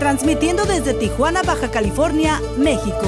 transmitiendo 0.00 0.64
desde 0.64 0.94
Tijuana, 0.94 1.42
Baja 1.42 1.70
California, 1.70 2.40
México. 2.56 3.02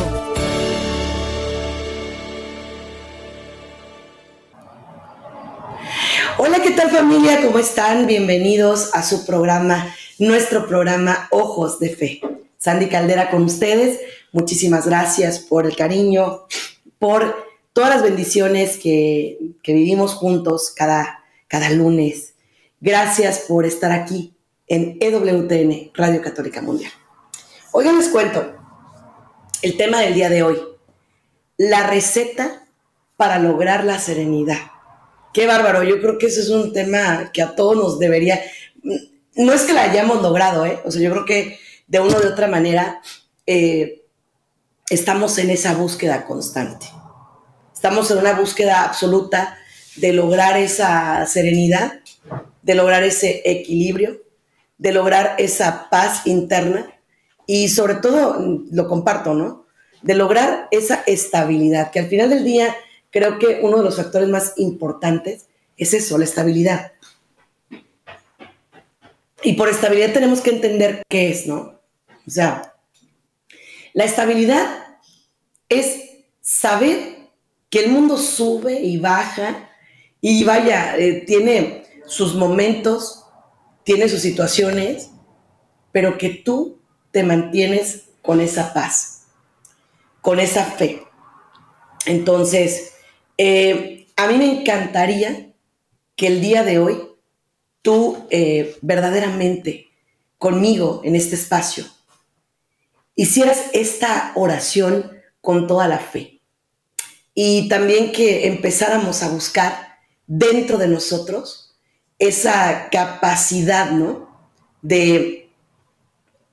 Hola, 6.37 6.61
¿qué 6.63 6.73
tal 6.73 6.91
familia? 6.91 7.41
¿Cómo 7.43 7.59
están? 7.59 8.07
Bienvenidos 8.07 8.91
a 8.93 9.03
su 9.03 9.25
programa, 9.25 9.97
nuestro 10.19 10.69
programa 10.69 11.29
Ojos 11.31 11.81
de 11.81 11.97
Fe. 11.97 12.21
Sandy 12.59 12.89
Caldera 12.89 13.31
con 13.31 13.45
ustedes. 13.45 13.99
Muchísimas 14.31 14.87
gracias 14.87 15.39
por 15.39 15.65
el 15.65 15.75
cariño, 15.75 16.43
por 16.99 17.35
todas 17.73 17.89
las 17.89 18.03
bendiciones 18.03 18.77
que, 18.77 19.39
vivimos 19.65 20.13
juntos 20.13 20.71
cada, 20.77 21.25
cada 21.49 21.71
lunes. 21.71 22.35
Gracias 22.81 23.45
por 23.49 23.65
estar 23.65 23.93
aquí 23.93 24.32
en 24.73 24.97
EWTN, 25.01 25.91
Radio 25.93 26.23
Católica 26.23 26.63
Mundial. 26.63 26.91
Oigan, 27.73 27.99
les 27.99 28.09
cuento 28.09 28.55
el 29.61 29.77
tema 29.77 30.01
del 30.01 30.15
día 30.15 30.31
de 30.31 30.43
hoy. 30.43 30.59
La 31.59 31.87
receta 31.87 32.65
para 33.19 33.39
lograr 33.39 33.85
la 33.85 33.99
serenidad. 33.99 34.57
Qué 35.35 35.47
bárbaro, 35.47 35.83
yo 35.83 36.01
creo 36.01 36.17
que 36.17 36.29
ese 36.29 36.41
es 36.41 36.49
un 36.49 36.73
tema 36.73 37.31
que 37.35 37.43
a 37.43 37.55
todos 37.55 37.77
nos 37.77 37.99
debería, 37.99 38.41
no 39.35 39.53
es 39.53 39.61
que 39.63 39.75
la 39.75 39.83
hayamos 39.83 40.23
logrado, 40.23 40.65
¿eh? 40.65 40.81
o 40.87 40.91
sea, 40.91 41.03
yo 41.03 41.11
creo 41.11 41.27
que 41.27 41.59
de 41.87 42.01
una 42.01 42.19
de 42.19 42.29
otra 42.29 42.49
manera 42.49 43.03
eh, 43.47 44.07
estamos 44.89 45.37
en 45.37 45.51
esa 45.51 45.75
búsqueda 45.75 46.25
constante. 46.25 46.87
Estamos 47.75 48.11
en 48.11 48.19
una 48.19 48.33
búsqueda 48.33 48.85
absoluta 48.85 49.59
de 49.97 50.15
lograr 50.15 50.57
esa 50.57 51.27
serenidad, 51.27 52.01
de 52.63 52.75
lograr 52.75 53.03
ese 53.03 53.43
equilibrio, 53.45 54.32
de 54.83 54.91
lograr 54.91 55.37
esa 55.39 55.89
paz 55.91 56.27
interna 56.27 56.93
y 57.47 57.69
sobre 57.69 57.95
todo, 57.95 58.37
lo 58.69 58.89
comparto, 58.89 59.33
¿no? 59.33 59.65
De 60.03 60.17
lograr 60.17 60.67
esa 60.73 61.05
estabilidad, 61.07 61.93
que 61.93 62.01
al 62.01 62.09
final 62.09 62.31
del 62.31 62.43
día 62.43 62.75
creo 63.11 63.39
que 63.39 63.61
uno 63.63 63.77
de 63.79 63.85
los 63.85 63.97
factores 63.97 64.29
más 64.29 64.55
importantes 64.57 65.47
es 65.77 65.95
eso, 65.95 66.19
la 66.19 66.25
estabilidad. 66.25 66.93
Y 69.45 69.53
por 69.53 69.69
estabilidad 69.69 70.13
tenemos 70.13 70.41
que 70.41 70.51
entender 70.51 71.03
qué 71.09 71.31
es, 71.31 71.47
¿no? 71.47 71.81
O 72.27 72.31
sea, 72.31 72.75
la 73.93 74.05
estabilidad 74.05 74.99
es 75.69 76.11
saber 76.41 77.29
que 77.71 77.85
el 77.85 77.93
mundo 77.93 78.19
sube 78.19 78.81
y 78.81 78.97
baja 78.99 79.71
y 80.21 80.43
vaya, 80.43 80.97
eh, 80.97 81.23
tiene 81.25 81.85
sus 82.05 82.35
momentos, 82.35 83.22
tiene 83.85 84.09
sus 84.09 84.21
situaciones, 84.21 85.11
pero 85.93 86.19
que 86.19 86.31
tú 86.31 86.81
te 87.11 87.23
mantienes 87.23 88.05
con 88.23 88.41
esa 88.41 88.73
paz, 88.73 89.27
con 90.21 90.41
esa 90.41 90.65
fe. 90.65 91.03
Entonces, 92.07 92.93
eh, 93.39 94.07
a 94.17 94.29
mí 94.29 94.37
me 94.37 94.61
encantaría 94.61 95.53
que 96.17 96.27
el 96.27 96.41
día 96.41 96.65
de 96.65 96.79
hoy 96.79 97.09
tú 97.83 98.27
eh, 98.31 98.77
verdaderamente 98.81 99.89
conmigo 100.39 101.03
en 101.05 101.17
este 101.17 101.35
espacio 101.35 101.85
hicieras 103.15 103.65
esta 103.73 104.33
oración 104.35 105.13
con 105.41 105.67
toda 105.67 105.89
la 105.89 105.99
fe 105.99 106.41
y 107.35 107.69
también 107.69 108.13
que 108.13 108.47
empezáramos 108.47 109.23
a 109.23 109.29
buscar 109.29 109.99
dentro 110.27 110.79
de 110.79 110.89
nosotros 110.89 111.62
esa 112.23 112.89
capacidad, 112.91 113.91
¿no? 113.91 114.31
De, 114.81 115.51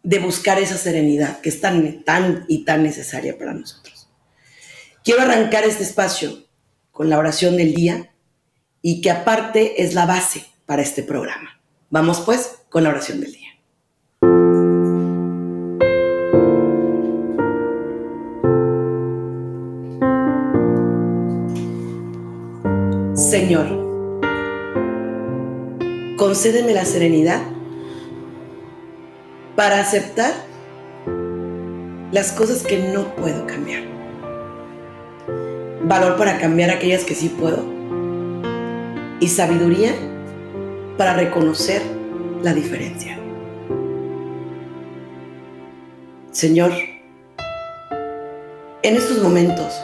de 0.02 0.19
buscar 0.19 0.59
esa 0.59 0.78
serenidad 0.78 1.41
que 1.41 1.50
es 1.50 1.62
tan, 1.62 2.03
tan 2.03 2.46
y 2.47 2.66
tan 2.66 2.81
necesaria 2.81 3.38
para 3.38 3.53
nosotros. 3.53 4.09
Quiero 5.03 5.22
arrancar 5.22 5.66
este 5.66 5.84
espacio 5.84 6.44
con 6.91 7.09
la 7.09 7.19
oración 7.19 7.56
del 7.56 7.75
día 7.75 8.12
y 8.81 9.02
que 9.02 9.12
aparte 9.12 9.84
es 9.84 9.94
la 9.94 10.07
base 10.07 10.44
para 10.66 10.81
este 10.81 11.03
programa. 11.03 11.62
Vamos 11.91 12.22
pues 12.22 12.57
con 12.69 12.84
la 12.84 12.90
oración 12.90 13.22
del 13.22 13.31
día. 13.31 13.50
Señor, 23.16 23.89
concédeme 26.19 26.74
la 26.74 26.84
serenidad 26.84 27.40
para 29.56 29.80
aceptar 29.80 30.34
las 32.12 32.34
cosas 32.34 32.62
que 32.62 32.78
no 32.94 33.16
puedo 33.16 33.47
cambiar. 33.47 33.84
Valor 35.84 36.18
para 36.18 36.38
cambiar 36.38 36.72
aquellas 36.72 37.06
que 37.06 37.16
sí 37.16 37.30
puedo. 37.30 37.63
Y 39.22 39.28
sabiduría 39.30 39.94
para 40.97 41.13
reconocer 41.13 41.81
la 42.44 42.53
diferencia. 42.53 43.18
Señor, 46.31 46.72
en 48.84 48.96
estos 48.96 49.24
momentos 49.24 49.81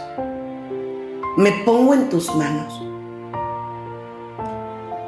me 1.37 1.51
pongo 1.63 1.93
en 1.93 2.09
tus 2.09 2.33
manos 2.35 2.84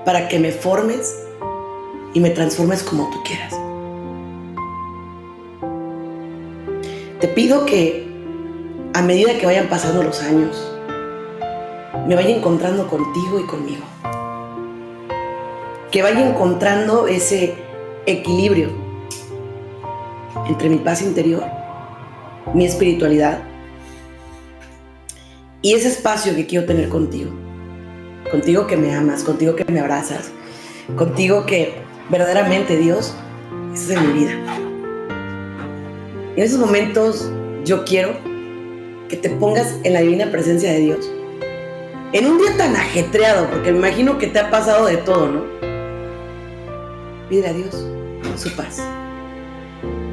para 0.08 0.30
que 0.30 0.40
me 0.40 0.54
formes 0.54 1.20
y 2.14 2.22
me 2.22 2.30
transformes 2.30 2.82
como 2.82 3.10
tú 3.10 3.22
quieras. 3.26 3.54
Te 7.20 7.28
pido 7.28 7.66
que 7.66 8.08
a 8.94 9.02
medida 9.02 9.38
que 9.38 9.46
vayan 9.46 9.68
pasando 9.68 10.02
los 10.04 10.24
años, 10.24 10.72
me 12.08 12.16
vaya 12.16 12.30
encontrando 12.30 12.88
contigo 12.88 13.38
y 13.38 13.48
conmigo. 13.48 13.84
Que 15.92 16.02
vaya 16.02 16.26
encontrando 16.26 17.08
ese 17.08 17.56
equilibrio 18.06 18.70
entre 20.48 20.70
mi 20.70 20.78
paz 20.78 21.02
interior, 21.02 21.44
mi 22.54 22.66
espiritualidad 22.66 23.40
y 25.62 25.74
ese 25.74 25.90
espacio 25.90 26.34
que 26.34 26.48
quiero 26.48 26.66
tener 26.66 26.88
contigo 26.88 27.47
contigo 28.32 28.68
que 28.68 28.78
me 28.78 28.94
amas, 28.94 29.24
contigo 29.24 29.56
que 29.56 29.66
me 29.72 29.80
abrazas, 29.80 30.32
contigo 30.96 31.46
que 31.46 31.76
verdaderamente 32.10 32.78
Dios 32.78 33.14
es 33.74 33.90
en 33.90 34.08
mi 34.08 34.20
vida. 34.20 34.32
En 36.36 36.44
esos 36.44 36.60
momentos 36.60 37.32
yo 37.66 37.84
quiero 37.86 38.14
que 39.10 39.18
te 39.18 39.30
pongas 39.30 39.80
en 39.84 39.94
la 39.94 40.02
divina 40.02 40.30
presencia 40.32 40.72
de 40.72 40.80
Dios. 40.80 41.12
En 42.14 42.26
un 42.26 42.38
día 42.38 42.56
tan 42.58 42.76
ajetreado, 42.76 43.50
porque 43.50 43.72
me 43.72 43.80
imagino 43.80 44.18
que 44.18 44.28
te 44.28 44.40
ha 44.40 44.50
pasado 44.50 44.86
de 44.86 44.98
todo, 44.98 45.28
¿no? 45.28 45.44
Pide 47.30 47.48
a 47.48 47.54
Dios 47.54 47.86
su 48.36 48.56
paz. 48.56 48.82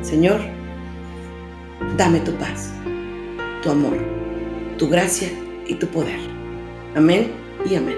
Señor, 0.02 0.40
dame 1.96 2.20
tu 2.20 2.32
paz, 2.32 2.72
tu 3.62 3.70
amor, 3.70 3.96
tu 4.78 4.88
gracia 4.88 5.28
y 5.66 5.74
tu 5.74 5.86
poder. 5.88 6.18
Amén 6.96 7.43
y 7.64 7.76
amén. 7.76 7.96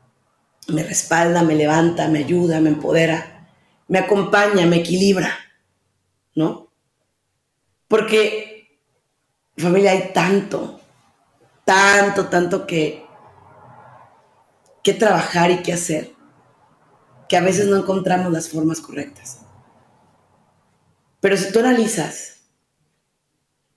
me 0.67 0.83
respalda, 0.83 1.41
me 1.41 1.55
levanta, 1.55 2.07
me 2.07 2.19
ayuda, 2.19 2.59
me 2.59 2.69
empodera, 2.69 3.49
me 3.87 3.97
acompaña, 3.97 4.67
me 4.67 4.77
equilibra, 4.77 5.35
¿no? 6.35 6.71
Porque, 7.87 8.79
familia, 9.57 9.91
hay 9.91 10.11
tanto, 10.13 10.79
tanto, 11.65 12.27
tanto 12.27 12.67
que, 12.67 13.03
que 14.83 14.93
trabajar 14.93 15.49
y 15.49 15.63
que 15.63 15.73
hacer, 15.73 16.13
que 17.29 17.37
a 17.37 17.41
veces 17.41 17.67
no 17.67 17.77
encontramos 17.77 18.31
las 18.31 18.49
formas 18.49 18.81
correctas. 18.81 19.39
Pero 21.21 21.37
si 21.37 21.51
tú 21.53 21.59
analizas, 21.59 22.41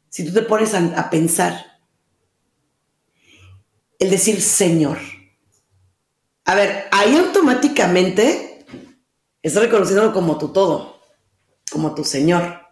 si 0.08 0.26
tú 0.26 0.32
te 0.32 0.42
pones 0.42 0.74
a, 0.74 1.10
pensar, 1.10 1.78
el 4.00 4.10
decir 4.10 4.42
Señor, 4.42 4.98
a 6.44 6.54
ver, 6.54 6.86
ahí 6.90 7.16
automáticamente 7.16 8.66
estás 9.42 9.62
reconociéndolo 9.62 10.12
como 10.12 10.38
tu 10.38 10.48
todo, 10.48 11.00
como 11.70 11.94
tu 11.94 12.02
Señor. 12.02 12.62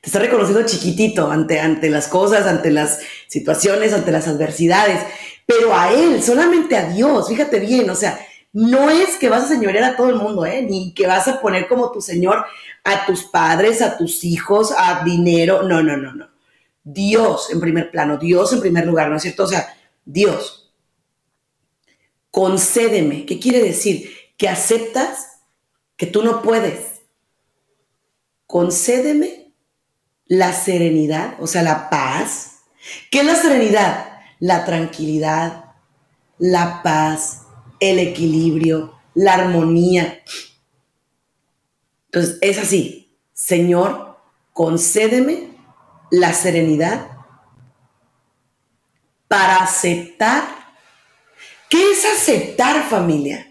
Te 0.00 0.08
estás 0.08 0.22
reconociendo 0.22 0.66
chiquitito 0.66 1.30
ante, 1.30 1.60
ante 1.60 1.90
las 1.90 2.08
cosas, 2.08 2.46
ante 2.46 2.70
las 2.70 3.00
situaciones, 3.28 3.92
ante 3.92 4.12
las 4.12 4.28
adversidades. 4.28 5.02
Pero 5.46 5.74
a 5.74 5.92
Él, 5.92 6.22
solamente 6.22 6.76
a 6.76 6.90
Dios, 6.90 7.28
fíjate 7.28 7.60
bien, 7.60 7.88
o 7.90 7.94
sea, 7.94 8.18
no 8.54 8.88
es 8.88 9.16
que 9.16 9.28
vas 9.28 9.44
a 9.44 9.48
señorear 9.48 9.84
a 9.84 9.96
todo 9.96 10.10
el 10.10 10.14
mundo, 10.14 10.46
¿eh? 10.46 10.62
ni 10.62 10.94
que 10.94 11.08
vas 11.08 11.26
a 11.26 11.40
poner 11.40 11.66
como 11.66 11.90
tu 11.90 12.00
Señor 12.00 12.44
a 12.84 13.04
tus 13.04 13.24
padres, 13.24 13.82
a 13.82 13.98
tus 13.98 14.22
hijos, 14.22 14.72
a 14.76 15.02
dinero. 15.04 15.64
No, 15.64 15.82
no, 15.82 15.96
no, 15.96 16.14
no. 16.14 16.28
Dios 16.84 17.50
en 17.50 17.60
primer 17.60 17.90
plano, 17.90 18.16
Dios 18.16 18.52
en 18.52 18.60
primer 18.60 18.86
lugar, 18.86 19.08
¿no 19.08 19.16
es 19.16 19.22
cierto? 19.22 19.42
O 19.42 19.48
sea, 19.48 19.74
Dios, 20.04 20.72
concédeme. 22.30 23.26
¿Qué 23.26 23.40
quiere 23.40 23.60
decir? 23.60 24.10
Que 24.36 24.48
aceptas 24.48 25.40
que 25.96 26.06
tú 26.06 26.22
no 26.22 26.40
puedes. 26.40 27.02
Concédeme 28.46 29.52
la 30.26 30.52
serenidad, 30.52 31.34
o 31.40 31.48
sea, 31.48 31.62
la 31.62 31.90
paz. 31.90 32.58
¿Qué 33.10 33.20
es 33.20 33.26
la 33.26 33.34
serenidad? 33.34 34.13
La 34.44 34.66
tranquilidad, 34.66 35.72
la 36.36 36.82
paz, 36.82 37.46
el 37.80 37.98
equilibrio, 37.98 39.00
la 39.14 39.32
armonía. 39.32 40.22
Entonces, 42.08 42.36
es 42.42 42.58
así, 42.58 43.18
Señor, 43.32 44.20
concédeme 44.52 45.56
la 46.10 46.34
serenidad 46.34 47.08
para 49.28 49.62
aceptar. 49.62 50.44
¿Qué 51.70 51.92
es 51.92 52.04
aceptar 52.04 52.86
familia? 52.86 53.50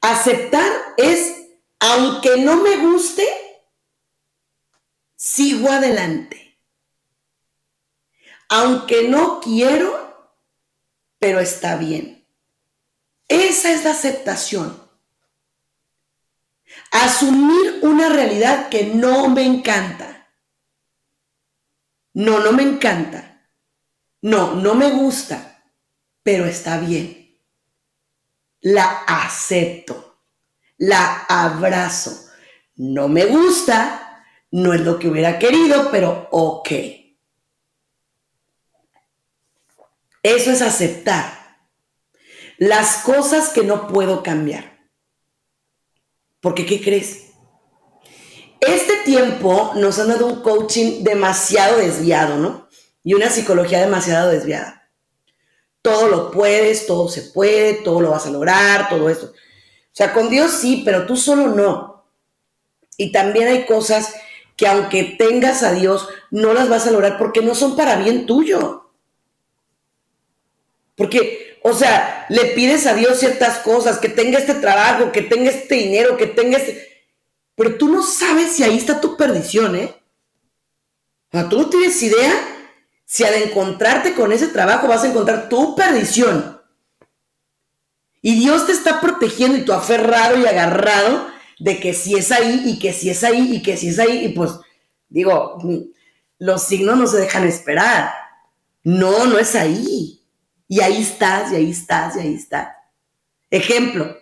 Aceptar 0.00 0.72
es, 0.96 1.36
aunque 1.80 2.38
no 2.38 2.62
me 2.62 2.78
guste, 2.78 3.26
sigo 5.14 5.68
adelante. 5.68 6.43
Aunque 8.48 9.08
no 9.08 9.40
quiero, 9.40 10.32
pero 11.18 11.40
está 11.40 11.76
bien. 11.76 12.26
Esa 13.28 13.72
es 13.72 13.84
la 13.84 13.92
aceptación. 13.92 14.82
Asumir 16.90 17.80
una 17.82 18.08
realidad 18.08 18.68
que 18.68 18.84
no 18.86 19.28
me 19.28 19.44
encanta. 19.44 20.28
No, 22.12 22.40
no 22.40 22.52
me 22.52 22.62
encanta. 22.62 23.48
No, 24.22 24.54
no 24.54 24.74
me 24.74 24.90
gusta, 24.90 25.64
pero 26.22 26.44
está 26.44 26.78
bien. 26.78 27.38
La 28.60 29.04
acepto. 29.06 30.22
La 30.78 31.24
abrazo. 31.28 32.30
No 32.76 33.08
me 33.08 33.26
gusta, 33.26 34.24
no 34.50 34.72
es 34.72 34.80
lo 34.80 34.98
que 34.98 35.08
hubiera 35.08 35.38
querido, 35.38 35.90
pero 35.90 36.28
ok. 36.30 36.70
Eso 40.24 40.50
es 40.50 40.62
aceptar 40.62 41.58
las 42.56 42.96
cosas 43.02 43.50
que 43.50 43.62
no 43.62 43.88
puedo 43.88 44.22
cambiar. 44.22 44.88
Porque, 46.40 46.64
¿qué 46.64 46.82
crees? 46.82 47.26
Este 48.58 48.96
tiempo 49.04 49.72
nos 49.76 49.98
han 49.98 50.08
dado 50.08 50.26
un 50.26 50.40
coaching 50.40 51.04
demasiado 51.04 51.76
desviado, 51.76 52.38
¿no? 52.38 52.68
Y 53.02 53.12
una 53.12 53.28
psicología 53.28 53.80
demasiado 53.80 54.30
desviada. 54.30 54.90
Todo 55.82 56.08
lo 56.08 56.30
puedes, 56.30 56.86
todo 56.86 57.10
se 57.10 57.20
puede, 57.20 57.74
todo 57.74 58.00
lo 58.00 58.10
vas 58.10 58.24
a 58.24 58.30
lograr, 58.30 58.88
todo 58.88 59.10
eso. 59.10 59.26
O 59.26 59.92
sea, 59.92 60.14
con 60.14 60.30
Dios 60.30 60.52
sí, 60.52 60.80
pero 60.86 61.04
tú 61.04 61.18
solo 61.18 61.48
no. 61.48 62.06
Y 62.96 63.12
también 63.12 63.48
hay 63.48 63.66
cosas 63.66 64.14
que 64.56 64.66
aunque 64.66 65.16
tengas 65.18 65.62
a 65.62 65.72
Dios, 65.72 66.08
no 66.30 66.54
las 66.54 66.70
vas 66.70 66.86
a 66.86 66.92
lograr 66.92 67.18
porque 67.18 67.42
no 67.42 67.54
son 67.54 67.76
para 67.76 67.96
bien 67.96 68.24
tuyo. 68.24 68.83
Porque 70.96 71.54
o 71.66 71.72
sea, 71.72 72.26
le 72.28 72.44
pides 72.48 72.86
a 72.86 72.92
Dios 72.92 73.18
ciertas 73.18 73.60
cosas, 73.60 73.96
que 73.96 74.10
tenga 74.10 74.38
este 74.38 74.52
trabajo, 74.52 75.10
que 75.12 75.22
tenga 75.22 75.50
este 75.50 75.76
dinero, 75.76 76.18
que 76.18 76.26
tenga 76.26 76.58
este... 76.58 77.06
Pero 77.54 77.76
tú 77.76 77.88
no 77.88 78.02
sabes 78.02 78.52
si 78.52 78.62
ahí 78.62 78.76
está 78.76 79.00
tu 79.00 79.16
perdición, 79.16 79.74
¿eh? 79.74 79.94
O 81.32 81.42
tú 81.46 81.62
no 81.62 81.70
tienes 81.70 82.02
idea 82.02 82.34
si 83.06 83.24
al 83.24 83.32
encontrarte 83.32 84.12
con 84.12 84.30
ese 84.30 84.48
trabajo 84.48 84.88
vas 84.88 85.04
a 85.04 85.08
encontrar 85.08 85.48
tu 85.48 85.74
perdición. 85.74 86.60
Y 88.20 88.38
Dios 88.38 88.66
te 88.66 88.72
está 88.72 89.00
protegiendo 89.00 89.56
y 89.56 89.64
tú 89.64 89.72
aferrado 89.72 90.38
y 90.38 90.44
agarrado 90.44 91.28
de 91.58 91.80
que 91.80 91.94
si 91.94 92.14
es 92.14 92.30
ahí 92.30 92.62
y 92.66 92.78
que 92.78 92.92
si 92.92 93.08
es 93.08 93.24
ahí 93.24 93.54
y 93.54 93.62
que 93.62 93.78
si 93.78 93.88
es 93.88 93.98
ahí. 93.98 94.26
Y 94.26 94.28
pues, 94.34 94.50
digo, 95.08 95.58
los 96.38 96.62
signos 96.62 96.98
no 96.98 97.06
se 97.06 97.16
dejan 97.16 97.48
esperar. 97.48 98.12
No, 98.82 99.24
no 99.24 99.38
es 99.38 99.54
ahí. 99.54 100.23
Y 100.68 100.80
ahí 100.80 101.02
estás, 101.02 101.52
y 101.52 101.56
ahí 101.56 101.70
estás, 101.70 102.16
y 102.16 102.20
ahí 102.20 102.34
estás. 102.34 102.68
Ejemplo, 103.50 104.16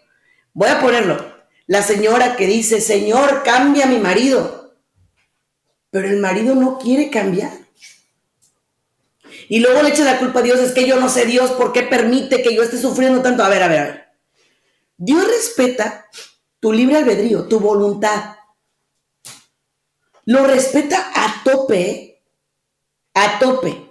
voy 0.52 0.68
a 0.68 0.80
ponerlo. 0.80 1.32
La 1.66 1.82
señora 1.82 2.36
que 2.36 2.46
dice, 2.46 2.80
Señor, 2.80 3.42
cambia 3.44 3.84
a 3.84 3.88
mi 3.88 3.98
marido. 3.98 4.76
Pero 5.90 6.08
el 6.08 6.18
marido 6.18 6.54
no 6.54 6.78
quiere 6.78 7.10
cambiar. 7.10 7.52
Y 9.48 9.60
luego 9.60 9.82
le 9.82 9.90
echa 9.90 10.04
la 10.04 10.18
culpa 10.18 10.40
a 10.40 10.42
Dios, 10.42 10.60
es 10.60 10.72
que 10.72 10.86
yo 10.86 10.98
no 10.98 11.08
sé 11.08 11.26
Dios, 11.26 11.52
¿por 11.52 11.72
qué 11.72 11.82
permite 11.82 12.42
que 12.42 12.54
yo 12.54 12.62
esté 12.62 12.78
sufriendo 12.78 13.22
tanto? 13.22 13.44
A 13.44 13.48
ver, 13.48 13.62
a 13.62 13.68
ver, 13.68 13.78
a 13.78 13.84
ver. 13.84 14.08
Dios 14.96 15.26
respeta 15.26 16.06
tu 16.60 16.72
libre 16.72 16.96
albedrío, 16.96 17.48
tu 17.48 17.58
voluntad. 17.58 18.36
Lo 20.24 20.46
respeta 20.46 21.10
a 21.14 21.42
tope, 21.42 22.22
a 23.14 23.38
tope. 23.38 23.90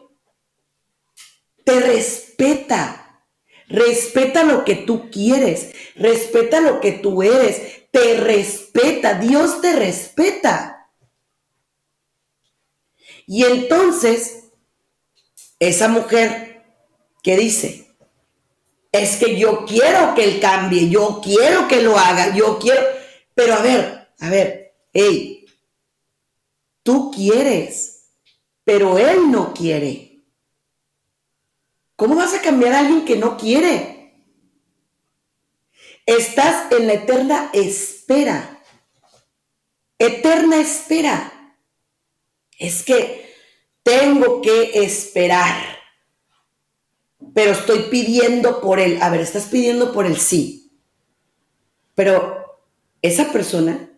Te 1.63 1.79
respeta 1.79 2.30
respeta. 2.41 2.97
Respeta 3.67 4.43
lo 4.43 4.65
que 4.65 4.75
tú 4.75 5.09
quieres, 5.09 5.71
respeta 5.95 6.59
lo 6.59 6.81
que 6.81 6.91
tú 6.91 7.23
eres, 7.23 7.89
te 7.89 8.15
respeta, 8.15 9.13
Dios 9.13 9.61
te 9.61 9.73
respeta. 9.73 10.89
Y 13.25 13.45
entonces, 13.45 14.49
esa 15.57 15.87
mujer 15.87 16.65
que 17.23 17.37
dice, 17.37 17.87
es 18.91 19.15
que 19.15 19.37
yo 19.39 19.65
quiero 19.65 20.15
que 20.15 20.25
él 20.25 20.41
cambie, 20.41 20.89
yo 20.89 21.21
quiero 21.23 21.69
que 21.69 21.81
lo 21.81 21.97
haga, 21.97 22.35
yo 22.35 22.59
quiero, 22.59 22.81
pero 23.33 23.53
a 23.53 23.61
ver, 23.61 24.09
a 24.19 24.29
ver, 24.29 24.73
hey, 24.91 25.45
tú 26.83 27.09
quieres, 27.09 28.09
pero 28.65 28.97
él 28.97 29.31
no 29.31 29.53
quiere. 29.53 30.10
¿Cómo 32.01 32.15
vas 32.15 32.33
a 32.33 32.41
cambiar 32.41 32.73
a 32.73 32.79
alguien 32.79 33.05
que 33.05 33.15
no 33.15 33.37
quiere? 33.37 34.15
Estás 36.07 36.71
en 36.71 36.87
la 36.87 36.93
eterna 36.93 37.51
espera. 37.53 38.59
Eterna 39.99 40.59
espera. 40.59 41.53
Es 42.57 42.81
que 42.81 43.35
tengo 43.83 44.41
que 44.41 44.83
esperar. 44.83 45.55
Pero 47.35 47.51
estoy 47.51 47.83
pidiendo 47.91 48.61
por 48.61 48.79
él. 48.79 48.97
A 48.99 49.11
ver, 49.11 49.21
estás 49.21 49.45
pidiendo 49.45 49.93
por 49.93 50.07
el 50.07 50.17
sí. 50.17 50.71
Pero 51.93 52.63
esa 53.03 53.31
persona 53.31 53.91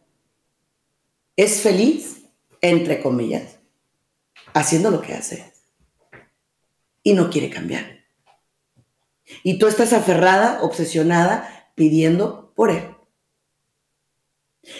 es 1.37 1.61
feliz, 1.61 2.23
entre 2.59 3.01
comillas, 3.01 3.59
haciendo 4.53 4.91
lo 4.91 4.99
que 4.99 5.13
hace 5.13 5.52
y 7.03 7.13
no 7.13 7.29
quiere 7.29 7.49
cambiar. 7.49 8.05
Y 9.43 9.59
tú 9.59 9.67
estás 9.67 9.93
aferrada, 9.93 10.61
obsesionada, 10.61 11.71
pidiendo 11.75 12.53
por 12.55 12.71
él. 12.71 12.95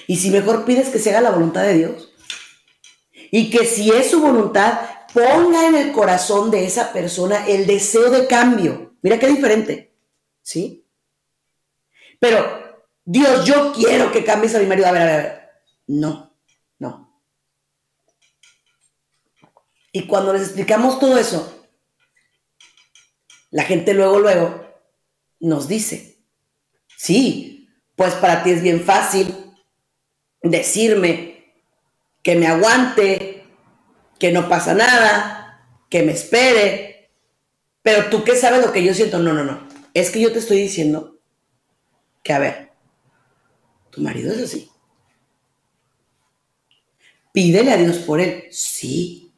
Y 0.08 0.18
si 0.18 0.32
mejor 0.32 0.66
pides 0.66 0.90
que 0.90 1.00
se 1.00 1.10
haga 1.10 1.22
la 1.22 1.32
voluntad 1.32 1.64
de 1.64 1.74
Dios, 1.76 2.14
y 3.32 3.50
que 3.50 3.66
si 3.66 3.90
es 3.92 4.12
su 4.12 4.22
voluntad, 4.22 4.80
ponga 5.14 5.68
en 5.68 5.76
el 5.76 5.92
corazón 5.92 6.52
de 6.52 6.66
esa 6.66 6.94
persona 6.94 7.48
el 7.48 7.66
deseo 7.66 8.10
de 8.10 8.28
cambio. 8.28 8.96
Mira 9.02 9.20
qué 9.20 9.28
diferente, 9.28 9.94
¿sí? 10.42 10.86
Pero, 12.20 12.78
Dios, 13.04 13.46
yo 13.46 13.74
quiero 13.74 14.12
que 14.12 14.24
cambies 14.24 14.56
a 14.56 14.60
mi 14.60 14.66
marido. 14.66 14.88
A 14.88 14.92
ver, 14.92 15.02
a 15.02 15.06
ver, 15.06 15.14
a 15.14 15.24
ver. 15.24 15.50
No, 15.88 16.34
no. 16.80 17.22
Y 19.92 20.08
cuando 20.08 20.32
les 20.32 20.44
explicamos 20.44 21.00
todo 21.00 21.18
eso, 21.18 21.63
la 23.54 23.64
gente 23.64 23.94
luego, 23.94 24.20
luego 24.20 24.66
nos 25.40 25.68
dice, 25.68 26.18
sí, 26.98 27.70
pues 27.96 28.16
para 28.16 28.44
ti 28.44 28.50
es 28.50 28.64
bien 28.64 28.82
fácil 28.82 29.32
decirme 30.42 31.54
que 32.24 32.36
me 32.36 32.48
aguante, 32.48 33.46
que 34.18 34.32
no 34.32 34.50
pasa 34.50 34.74
nada, 34.74 35.68
que 35.88 36.02
me 36.02 36.14
espere, 36.14 37.12
pero 37.84 38.10
tú 38.10 38.24
qué 38.24 38.36
sabes 38.36 38.66
lo 38.66 38.72
que 38.72 38.84
yo 38.84 38.92
siento. 38.96 39.20
No, 39.20 39.34
no, 39.34 39.44
no. 39.44 39.68
Es 39.94 40.10
que 40.10 40.20
yo 40.20 40.34
te 40.34 40.40
estoy 40.40 40.58
diciendo 40.58 41.20
que, 42.24 42.34
a 42.34 42.40
ver, 42.40 42.72
tu 43.92 44.02
marido 44.02 44.34
es 44.34 44.42
así. 44.42 44.72
Pídele 47.32 47.72
a 47.72 47.78
Dios 47.78 47.98
por 47.98 48.20
él. 48.20 48.46
Sí. 48.50 49.32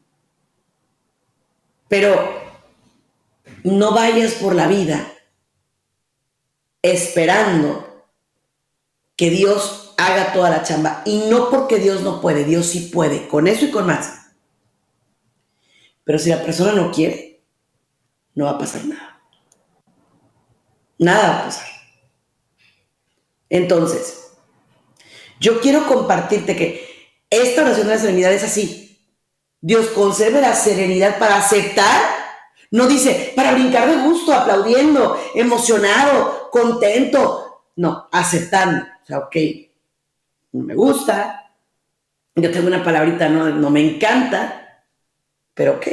Pero 1.89 2.44
no 3.71 3.93
vayas 3.93 4.33
por 4.33 4.53
la 4.53 4.67
vida 4.67 5.11
esperando 6.83 8.05
que 9.15 9.31
Dios 9.31 9.95
haga 9.97 10.33
toda 10.33 10.51
la 10.51 10.63
chamba. 10.63 11.01
Y 11.05 11.25
no 11.29 11.49
porque 11.49 11.79
Dios 11.79 12.01
no 12.01 12.21
puede, 12.21 12.43
Dios 12.43 12.67
sí 12.67 12.91
puede, 12.93 13.27
con 13.27 13.47
eso 13.47 13.65
y 13.65 13.71
con 13.71 13.87
más. 13.87 14.27
Pero 16.03 16.19
si 16.19 16.29
la 16.29 16.43
persona 16.43 16.73
no 16.73 16.91
quiere, 16.91 17.43
no 18.35 18.45
va 18.45 18.51
a 18.51 18.59
pasar 18.59 18.85
nada. 18.85 19.19
Nada 20.99 21.29
va 21.29 21.39
a 21.39 21.45
pasar. 21.45 21.67
Entonces, 23.49 24.31
yo 25.39 25.59
quiero 25.59 25.87
compartirte 25.87 26.55
que 26.55 26.87
esta 27.31 27.63
oración 27.63 27.87
de 27.87 27.95
la 27.95 27.99
serenidad 27.99 28.31
es 28.31 28.43
así. 28.43 28.99
Dios 29.59 29.87
concede 29.87 30.39
la 30.39 30.53
serenidad 30.53 31.17
para 31.17 31.37
aceptar 31.37 32.14
no 32.71 32.87
dice 32.87 33.33
para 33.35 33.53
brincar 33.53 33.89
de 33.89 34.03
gusto, 34.03 34.33
aplaudiendo, 34.33 35.19
emocionado, 35.33 36.49
contento. 36.51 37.63
No, 37.77 38.07
aceptando. 38.11 38.85
O 39.03 39.05
sea, 39.05 39.19
ok, 39.19 39.35
me 40.53 40.75
gusta. 40.75 41.53
Yo 42.35 42.51
tengo 42.51 42.67
una 42.67 42.83
palabrita, 42.83 43.29
no, 43.29 43.49
no 43.49 43.69
me 43.69 43.81
encanta, 43.81 44.83
pero 45.53 45.73
ok. 45.73 45.87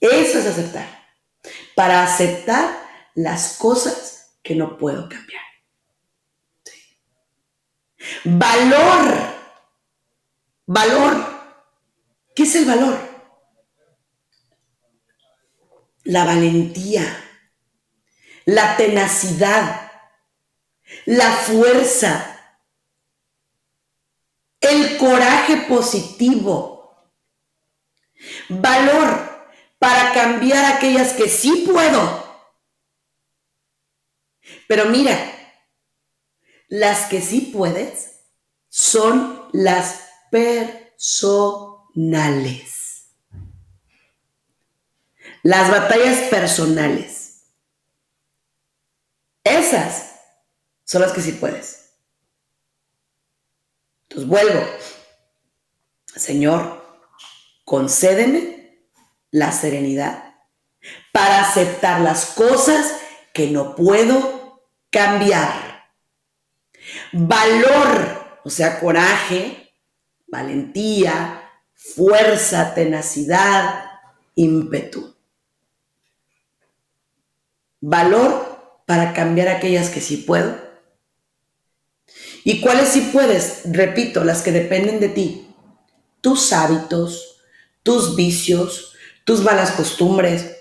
Eso 0.00 0.38
es 0.38 0.46
aceptar. 0.46 0.86
Para 1.74 2.02
aceptar 2.02 2.70
las 3.14 3.56
cosas 3.58 4.38
que 4.42 4.54
no 4.54 4.78
puedo 4.78 5.08
cambiar. 5.08 5.42
Valor. 8.24 9.14
Valor. 10.66 11.38
¿Qué 12.34 12.44
es 12.44 12.54
el 12.54 12.64
valor? 12.66 13.07
La 16.08 16.24
valentía, 16.24 17.04
la 18.46 18.76
tenacidad, 18.78 19.92
la 21.04 21.30
fuerza, 21.32 22.56
el 24.58 24.96
coraje 24.96 25.66
positivo, 25.68 27.12
valor 28.48 29.52
para 29.78 30.14
cambiar 30.14 30.64
aquellas 30.64 31.12
que 31.12 31.28
sí 31.28 31.66
puedo. 31.70 32.26
Pero 34.66 34.86
mira, 34.86 35.14
las 36.68 37.04
que 37.10 37.20
sí 37.20 37.50
puedes 37.52 38.22
son 38.70 39.46
las 39.52 40.08
personales. 40.30 42.77
Las 45.42 45.70
batallas 45.70 46.28
personales. 46.28 47.44
Esas 49.44 50.14
son 50.84 51.02
las 51.02 51.12
que 51.12 51.20
sí 51.20 51.32
puedes. 51.32 51.94
Entonces 54.02 54.28
vuelvo. 54.28 54.66
Señor, 56.06 56.84
concédeme 57.64 58.88
la 59.30 59.52
serenidad 59.52 60.34
para 61.12 61.42
aceptar 61.42 62.00
las 62.00 62.26
cosas 62.26 62.94
que 63.32 63.50
no 63.50 63.74
puedo 63.76 64.70
cambiar. 64.90 65.92
Valor, 67.12 68.40
o 68.44 68.50
sea, 68.50 68.80
coraje, 68.80 69.74
valentía, 70.26 71.48
fuerza, 71.74 72.74
tenacidad, 72.74 73.84
ímpetu 74.34 75.17
valor 77.80 78.82
para 78.86 79.12
cambiar 79.12 79.48
aquellas 79.48 79.90
que 79.90 80.00
sí 80.00 80.18
puedo. 80.18 80.56
¿Y 82.44 82.60
cuáles 82.60 82.88
sí 82.88 83.10
puedes? 83.12 83.62
Repito, 83.66 84.24
las 84.24 84.42
que 84.42 84.52
dependen 84.52 85.00
de 85.00 85.08
ti. 85.08 85.54
Tus 86.20 86.52
hábitos, 86.52 87.42
tus 87.82 88.16
vicios, 88.16 88.94
tus 89.24 89.42
malas 89.42 89.72
costumbres, 89.72 90.56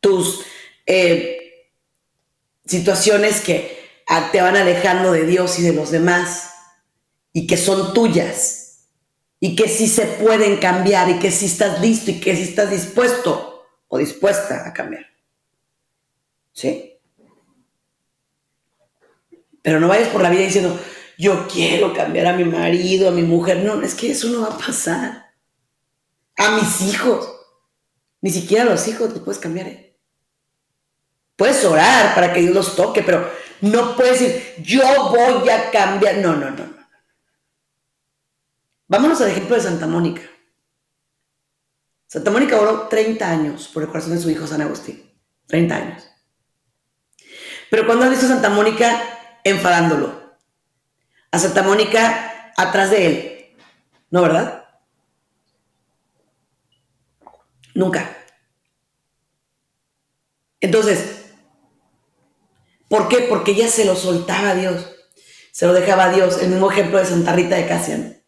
tus 0.00 0.40
eh, 0.86 1.68
situaciones 2.64 3.40
que 3.40 3.82
te 4.30 4.40
van 4.40 4.56
alejando 4.56 5.12
de 5.12 5.26
Dios 5.26 5.58
y 5.58 5.62
de 5.62 5.72
los 5.72 5.90
demás 5.90 6.50
y 7.32 7.46
que 7.46 7.56
son 7.56 7.94
tuyas 7.94 8.88
y 9.40 9.56
que 9.56 9.68
sí 9.68 9.88
se 9.88 10.06
pueden 10.06 10.58
cambiar 10.58 11.08
y 11.10 11.18
que 11.18 11.30
sí 11.30 11.46
estás 11.46 11.80
listo 11.80 12.10
y 12.10 12.20
que 12.20 12.36
sí 12.36 12.42
estás 12.42 12.70
dispuesto 12.70 13.66
o 13.88 13.98
dispuesta 13.98 14.66
a 14.66 14.72
cambiar. 14.72 15.11
¿Sí? 16.52 17.00
Pero 19.62 19.80
no 19.80 19.88
vayas 19.88 20.08
por 20.08 20.22
la 20.22 20.30
vida 20.30 20.42
diciendo, 20.42 20.78
yo 21.16 21.46
quiero 21.46 21.94
cambiar 21.94 22.26
a 22.26 22.36
mi 22.36 22.44
marido, 22.44 23.08
a 23.08 23.12
mi 23.12 23.22
mujer. 23.22 23.58
No, 23.58 23.80
es 23.82 23.94
que 23.94 24.10
eso 24.10 24.28
no 24.28 24.42
va 24.42 24.54
a 24.54 24.58
pasar. 24.58 25.32
A 26.36 26.56
mis 26.56 26.80
hijos. 26.82 27.28
Ni 28.20 28.30
siquiera 28.30 28.64
a 28.64 28.66
los 28.66 28.86
hijos 28.88 29.10
los 29.10 29.20
puedes 29.20 29.40
cambiar. 29.40 29.68
¿eh? 29.68 29.98
Puedes 31.36 31.64
orar 31.64 32.14
para 32.14 32.32
que 32.32 32.40
Dios 32.40 32.54
los 32.54 32.76
toque, 32.76 33.02
pero 33.02 33.30
no 33.60 33.96
puedes 33.96 34.20
decir, 34.20 34.54
yo 34.62 34.82
voy 35.10 35.48
a 35.48 35.70
cambiar. 35.70 36.18
No, 36.18 36.34
no, 36.34 36.50
no, 36.50 36.66
no. 36.66 36.82
Vámonos 38.88 39.20
al 39.20 39.30
ejemplo 39.30 39.56
de 39.56 39.62
Santa 39.62 39.86
Mónica. 39.86 40.22
Santa 42.08 42.30
Mónica 42.30 42.60
oró 42.60 42.88
30 42.88 43.30
años 43.30 43.68
por 43.68 43.82
el 43.82 43.88
corazón 43.88 44.12
de 44.12 44.20
su 44.20 44.28
hijo 44.28 44.46
San 44.46 44.60
Agustín. 44.60 45.02
30 45.46 45.76
años. 45.76 46.11
Pero 47.72 47.86
cuando 47.86 48.04
has 48.04 48.10
visto 48.10 48.26
a 48.26 48.28
Santa 48.28 48.50
Mónica 48.50 49.02
enfadándolo, 49.44 50.36
a 51.30 51.38
Santa 51.38 51.62
Mónica 51.62 52.52
atrás 52.54 52.90
de 52.90 53.06
él, 53.06 53.56
¿no, 54.10 54.20
verdad? 54.20 54.68
Nunca. 57.74 58.14
Entonces, 60.60 61.22
¿por 62.88 63.08
qué? 63.08 63.20
Porque 63.20 63.52
ella 63.52 63.68
se 63.68 63.86
lo 63.86 63.96
soltaba 63.96 64.50
a 64.50 64.54
Dios, 64.54 64.94
se 65.50 65.66
lo 65.66 65.72
dejaba 65.72 66.04
a 66.04 66.12
Dios. 66.12 66.42
El 66.42 66.50
mismo 66.50 66.70
ejemplo 66.70 66.98
de 66.98 67.06
Santa 67.06 67.32
Rita 67.32 67.56
de 67.56 67.66
Casia. 67.66 68.22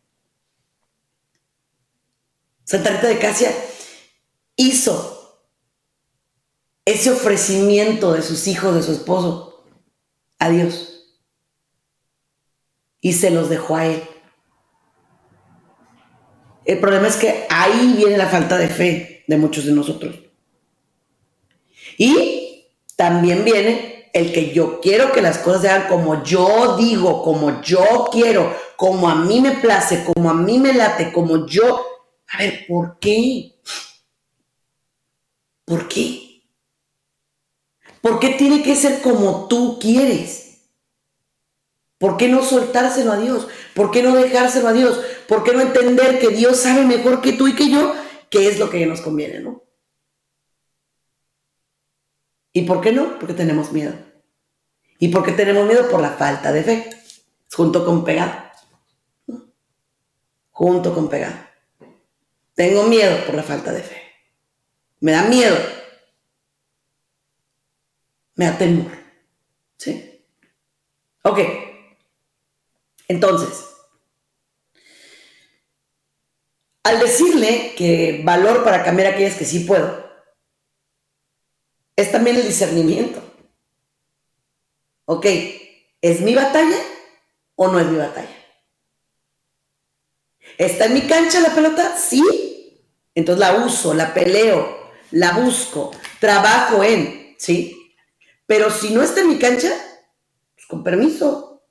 Santa 2.65 2.89
Rita 2.89 3.09
de 3.09 3.19
Casia 3.19 3.55
hizo 4.57 5.14
ese 6.85 7.11
ofrecimiento 7.11 8.13
de 8.13 8.23
sus 8.23 8.47
hijos, 8.47 8.75
de 8.75 8.83
su 8.83 8.93
esposo, 8.93 9.65
a 10.39 10.51
Dios. 10.51 11.19
Y 13.01 13.13
se 13.15 13.31
los 13.31 13.49
dejó 13.49 13.77
a 13.77 13.87
él. 13.87 14.03
El 16.65 16.81
problema 16.81 17.09
es 17.09 17.17
que 17.17 17.47
ahí 17.51 17.95
viene 17.97 18.17
la 18.17 18.29
falta 18.29 18.57
de 18.57 18.69
fe 18.69 19.25
de 19.27 19.37
muchos 19.37 19.65
de 19.65 19.73
nosotros. 19.73 20.17
Y 21.99 22.67
también 22.97 23.45
viene 23.45 24.11
el 24.13 24.33
que 24.33 24.53
yo 24.53 24.81
quiero 24.81 25.13
que 25.13 25.21
las 25.21 25.39
cosas 25.39 25.63
se 25.63 25.69
hagan 25.69 25.89
como 25.89 26.23
yo 26.23 26.77
digo, 26.77 27.23
como 27.23 27.61
yo 27.63 28.09
quiero, 28.11 28.55
como 28.77 29.09
a 29.09 29.17
mí 29.17 29.41
me 29.41 29.53
place, 29.53 30.05
como 30.05 30.31
a 30.31 30.35
mí 30.35 30.59
me 30.59 30.73
late, 30.73 31.13
como 31.13 31.47
yo... 31.47 31.85
A 32.29 32.39
ver, 32.39 32.65
¿por 32.67 32.99
qué? 32.99 33.55
¿Por 35.65 35.89
qué? 35.89 36.34
¿Por 38.05 38.21
qué 38.21 38.35
tiene 38.35 38.63
que 38.63 38.77
ser 38.77 39.01
como 39.01 39.49
tú 39.49 39.79
quieres? 39.79 40.59
¿Por 41.97 42.19
qué 42.19 42.29
no 42.29 42.45
soltárselo 42.45 43.13
a 43.13 43.17
Dios? 43.17 43.49
¿Por 43.75 43.91
qué 43.91 44.03
no 44.03 44.15
dejárselo 44.15 44.69
a 44.69 44.75
Dios? 44.75 45.01
¿Por 45.27 45.43
qué 45.43 45.55
no 45.55 45.63
entender 45.63 46.19
que 46.19 46.29
Dios 46.29 46.59
sabe 46.59 46.85
mejor 46.85 47.23
que 47.23 47.33
tú 47.33 47.49
y 47.49 47.55
que 47.55 47.71
yo 47.71 47.95
qué 48.29 48.47
es 48.49 48.59
lo 48.59 48.69
que 48.69 48.85
nos 48.85 49.01
conviene, 49.01 49.41
¿no? 49.41 49.63
¿Y 52.53 52.67
por 52.67 52.83
qué 52.83 52.93
no? 52.93 53.19
Porque 53.19 53.33
tenemos 53.33 53.73
miedo. 53.73 53.95
¿Y 54.99 55.09
por 55.09 55.25
qué 55.25 55.33
tenemos 55.33 55.67
miedo? 55.67 55.89
Por 55.89 56.03
la 56.03 56.11
falta 56.11 56.53
de 56.53 56.63
fe. 56.63 56.91
Junto 57.55 57.87
con 57.87 58.05
pegado. 58.05 58.35
Junto 60.51 60.93
con 60.93 61.09
pegado. 61.09 61.37
Tengo 62.53 62.83
miedo 62.83 63.25
por 63.25 63.35
la 63.35 63.43
falta 63.43 63.73
de 63.73 63.83
fe. 63.83 63.97
Me 65.01 65.13
da 65.13 65.23
miedo. 65.23 65.57
Me 68.35 68.47
da 68.47 68.59
temor. 68.59 68.91
¿Sí? 69.77 70.23
Ok. 71.23 71.39
Entonces, 73.09 73.65
al 76.83 77.01
decirle 77.01 77.75
que 77.77 78.23
valor 78.25 78.65
para 78.65 78.83
cambiar 78.83 79.13
aquellas 79.13 79.37
que 79.37 79.45
sí 79.45 79.61
puedo, 79.61 80.05
es 81.97 82.11
también 82.11 82.37
el 82.37 82.47
discernimiento. 82.47 83.23
Ok, 85.07 85.27
¿es 86.01 86.21
mi 86.21 86.35
batalla 86.35 86.79
o 87.57 87.69
no 87.69 87.79
es 87.79 87.87
mi 87.87 87.99
batalla? 87.99 88.37
¿Está 90.59 90.87
en 90.87 90.95
mi 90.95 91.03
cancha 91.03 91.41
la 91.41 91.55
pelota? 91.55 91.97
Sí. 91.97 92.23
Entonces 93.15 93.41
la 93.41 93.65
uso, 93.65 93.95
la 93.95 94.13
peleo, 94.13 94.91
la 95.13 95.33
busco, 95.33 95.93
trabajo 96.19 96.83
en, 96.83 97.35
¿sí? 97.39 97.84
Pero 98.47 98.71
si 98.71 98.93
no 98.93 99.03
está 99.03 99.21
en 99.21 99.29
mi 99.29 99.39
cancha, 99.39 99.73
pues 100.55 100.67
con 100.67 100.83
permiso. 100.85 101.67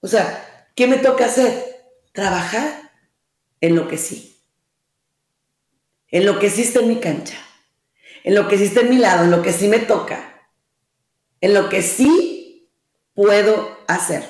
O 0.00 0.08
sea, 0.08 0.70
¿qué 0.74 0.86
me 0.86 0.98
toca 0.98 1.26
hacer? 1.26 1.86
Trabajar 2.12 2.90
en 3.60 3.76
lo 3.76 3.88
que 3.88 3.98
sí. 3.98 4.44
En 6.08 6.26
lo 6.26 6.38
que 6.38 6.50
sí 6.50 6.62
está 6.62 6.80
en 6.80 6.88
mi 6.88 7.00
cancha 7.00 7.38
en 8.24 8.34
lo 8.34 8.48
que 8.48 8.58
sí 8.58 8.64
está 8.64 8.80
en 8.80 8.90
mi 8.90 8.98
lado, 8.98 9.24
en 9.24 9.30
lo 9.30 9.42
que 9.42 9.52
sí 9.52 9.68
me 9.68 9.78
toca, 9.78 10.48
en 11.40 11.54
lo 11.54 11.68
que 11.68 11.82
sí 11.82 12.70
puedo 13.14 13.78
hacer. 13.88 14.24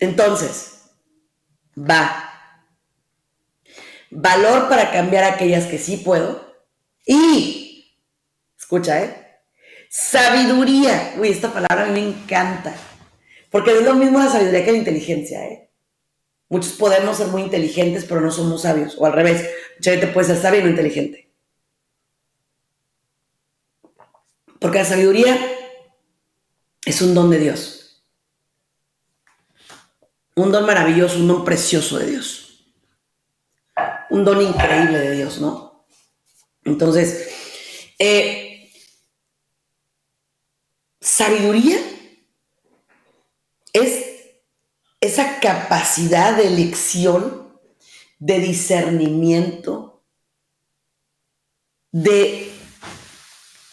Entonces, 0.00 0.90
va. 1.78 2.30
Valor 4.10 4.68
para 4.68 4.92
cambiar 4.92 5.24
aquellas 5.24 5.66
que 5.66 5.78
sí 5.78 5.96
puedo. 5.96 6.43
Y, 7.04 7.96
escucha, 8.58 9.02
¿eh? 9.02 9.40
Sabiduría. 9.90 11.14
Uy, 11.18 11.28
esta 11.28 11.52
palabra 11.52 11.84
a 11.84 11.86
mí 11.86 12.00
me 12.00 12.08
encanta. 12.08 12.74
Porque 13.50 13.72
es 13.72 13.82
lo 13.82 13.94
mismo 13.94 14.18
la 14.18 14.28
sabiduría 14.28 14.64
que 14.64 14.72
la 14.72 14.78
inteligencia, 14.78 15.44
¿eh? 15.46 15.70
Muchos 16.48 16.72
podemos 16.72 17.16
ser 17.16 17.28
muy 17.28 17.42
inteligentes, 17.42 18.04
pero 18.04 18.20
no 18.20 18.30
somos 18.30 18.62
sabios. 18.62 18.96
O 18.98 19.06
al 19.06 19.12
revés, 19.12 19.48
mucha 19.76 19.92
gente 19.92 20.06
puede 20.08 20.26
ser 20.26 20.36
sabia 20.36 20.60
y 20.60 20.62
no 20.64 20.70
inteligente. 20.70 21.32
Porque 24.58 24.78
la 24.78 24.84
sabiduría 24.84 25.38
es 26.84 27.02
un 27.02 27.14
don 27.14 27.30
de 27.30 27.38
Dios. 27.38 28.04
Un 30.36 30.50
don 30.50 30.66
maravilloso, 30.66 31.18
un 31.18 31.28
don 31.28 31.44
precioso 31.44 31.98
de 31.98 32.06
Dios. 32.06 32.66
Un 34.10 34.24
don 34.24 34.40
increíble 34.40 34.98
de 34.98 35.12
Dios, 35.12 35.40
¿no? 35.40 35.73
Entonces, 36.64 37.28
eh, 37.98 38.70
sabiduría 41.00 41.78
es 43.72 44.06
esa 45.00 45.40
capacidad 45.40 46.36
de 46.36 46.46
elección, 46.46 47.58
de 48.18 48.38
discernimiento, 48.38 50.02
de 51.92 52.50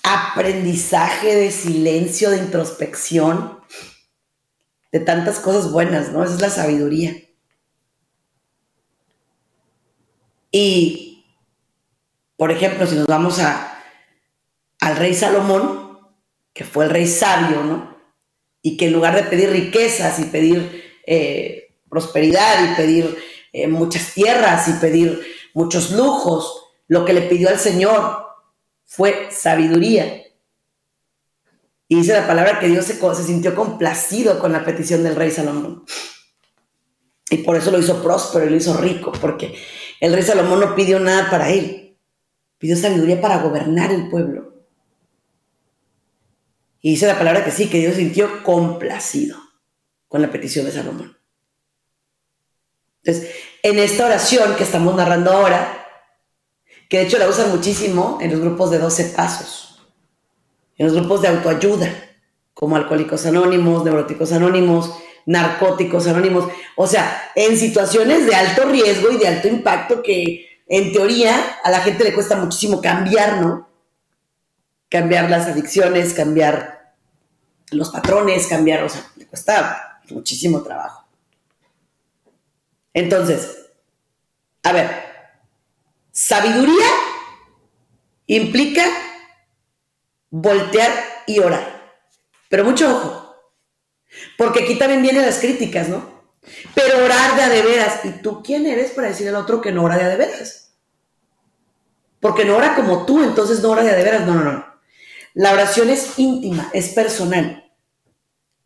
aprendizaje, 0.03 1.35
de 1.35 1.51
silencio, 1.51 2.31
de 2.31 2.37
introspección, 2.37 3.61
de 4.91 4.99
tantas 4.99 5.39
cosas 5.39 5.71
buenas, 5.71 6.11
¿no? 6.11 6.23
Esa 6.23 6.35
es 6.35 6.41
la 6.41 6.49
sabiduría. 6.49 7.15
Y, 10.51 11.00
por 12.41 12.51
ejemplo, 12.51 12.87
si 12.87 12.95
nos 12.95 13.05
vamos 13.05 13.37
a, 13.37 13.79
al 14.79 14.95
rey 14.95 15.13
Salomón, 15.13 15.99
que 16.51 16.63
fue 16.63 16.85
el 16.85 16.89
rey 16.89 17.05
sabio, 17.05 17.63
¿no? 17.63 17.95
Y 18.63 18.77
que 18.77 18.87
en 18.87 18.93
lugar 18.93 19.13
de 19.13 19.21
pedir 19.21 19.51
riquezas 19.51 20.17
y 20.17 20.23
pedir 20.23 20.83
eh, 21.05 21.75
prosperidad 21.87 22.65
y 22.65 22.75
pedir 22.75 23.15
eh, 23.53 23.67
muchas 23.67 24.15
tierras 24.15 24.67
y 24.69 24.73
pedir 24.81 25.21
muchos 25.53 25.91
lujos. 25.91 26.65
Lo 26.87 27.05
que 27.05 27.13
le 27.13 27.21
pidió 27.21 27.47
al 27.47 27.59
Señor 27.59 28.25
fue 28.85 29.27
sabiduría. 29.29 30.23
Y 31.87 31.95
dice 31.97 32.13
la 32.13 32.25
palabra 32.25 32.59
que 32.59 32.69
Dios 32.69 32.85
se, 32.85 32.95
se 32.95 33.23
sintió 33.23 33.53
complacido 33.53 34.39
con 34.39 34.51
la 34.51 34.65
petición 34.65 35.03
del 35.03 35.15
rey 35.15 35.29
Salomón. 35.29 35.85
Y 37.29 37.37
por 37.37 37.55
eso 37.55 37.69
lo 37.69 37.77
hizo 37.77 38.01
próspero 38.01 38.47
y 38.47 38.49
lo 38.49 38.55
hizo 38.55 38.75
rico, 38.77 39.11
porque 39.21 39.55
el 39.99 40.11
rey 40.11 40.23
Salomón 40.23 40.59
no 40.59 40.73
pidió 40.73 40.99
nada 40.99 41.29
para 41.29 41.51
él, 41.51 41.80
pidió 42.61 42.77
sabiduría 42.77 43.19
para 43.19 43.39
gobernar 43.39 43.91
el 43.91 44.07
pueblo. 44.07 44.53
Y 46.79 46.91
dice 46.91 47.07
la 47.07 47.17
palabra 47.17 47.43
que 47.43 47.49
sí, 47.49 47.67
que 47.67 47.79
Dios 47.79 47.95
sintió 47.95 48.43
complacido 48.43 49.35
con 50.07 50.21
la 50.21 50.31
petición 50.31 50.65
de 50.67 50.71
Salomón. 50.71 51.17
Entonces, 53.03 53.31
en 53.63 53.79
esta 53.79 54.05
oración 54.05 54.55
que 54.55 54.63
estamos 54.63 54.95
narrando 54.95 55.31
ahora, 55.31 55.87
que 56.87 56.99
de 56.99 57.03
hecho 57.05 57.17
la 57.17 57.27
usan 57.27 57.49
muchísimo 57.49 58.19
en 58.21 58.29
los 58.29 58.39
grupos 58.39 58.69
de 58.69 58.77
12 58.77 59.05
pasos, 59.05 59.81
en 60.77 60.85
los 60.85 60.95
grupos 60.95 61.23
de 61.23 61.29
autoayuda, 61.29 61.91
como 62.53 62.75
Alcohólicos 62.75 63.25
Anónimos, 63.25 63.83
Neuróticos 63.83 64.31
Anónimos, 64.33 64.99
Narcóticos 65.25 66.05
Anónimos, 66.05 66.47
o 66.75 66.85
sea, 66.85 67.31
en 67.33 67.57
situaciones 67.57 68.27
de 68.27 68.35
alto 68.35 68.65
riesgo 68.65 69.09
y 69.09 69.17
de 69.17 69.27
alto 69.27 69.47
impacto 69.47 70.03
que 70.03 70.50
en 70.73 70.93
teoría 70.93 71.57
a 71.65 71.69
la 71.69 71.81
gente 71.81 72.05
le 72.05 72.13
cuesta 72.13 72.37
muchísimo 72.37 72.81
cambiar, 72.81 73.41
¿no? 73.41 73.67
Cambiar 74.87 75.29
las 75.29 75.47
adicciones, 75.47 76.13
cambiar 76.13 76.95
los 77.71 77.89
patrones, 77.89 78.47
cambiar, 78.47 78.81
o 78.85 78.87
sea, 78.87 79.05
le 79.17 79.27
cuesta 79.27 79.99
muchísimo 80.09 80.63
trabajo. 80.63 81.05
Entonces, 82.93 83.67
a 84.63 84.71
ver, 84.71 84.89
sabiduría 86.13 86.87
implica 88.27 88.85
voltear 90.29 90.89
y 91.27 91.39
orar. 91.39 91.99
Pero 92.47 92.63
mucho 92.63 92.95
ojo, 92.95 93.35
porque 94.37 94.63
aquí 94.63 94.77
también 94.77 95.01
vienen 95.01 95.25
las 95.25 95.39
críticas, 95.39 95.89
¿no? 95.89 96.10
Pero 96.73 97.05
orar 97.05 97.35
de 97.35 97.41
a 97.43 97.49
de 97.49 97.61
veras. 97.61 98.05
¿Y 98.05 98.21
tú 98.21 98.41
quién 98.43 98.65
eres 98.65 98.91
para 98.91 99.09
decirle 99.09 99.29
al 99.29 99.43
otro 99.43 99.61
que 99.61 99.71
no 99.71 99.83
ora 99.83 99.97
de 99.97 100.03
a 100.03 100.09
de 100.09 100.17
veras? 100.17 100.73
Porque 102.19 102.45
no 102.45 102.55
ora 102.55 102.75
como 102.75 103.05
tú, 103.05 103.23
entonces 103.23 103.61
no 103.61 103.69
ora 103.71 103.83
de 103.83 103.91
a 103.91 103.95
de 103.95 104.03
veras. 104.03 104.25
No, 104.25 104.33
no, 104.35 104.51
no. 104.51 104.65
La 105.33 105.53
oración 105.53 105.89
es 105.89 106.19
íntima, 106.19 106.69
es 106.73 106.89
personal. 106.89 107.71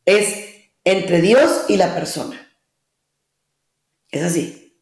Es 0.05 0.69
entre 0.83 1.21
Dios 1.21 1.65
y 1.67 1.77
la 1.77 1.93
persona. 1.93 2.41
Es 4.09 4.23
así. 4.23 4.79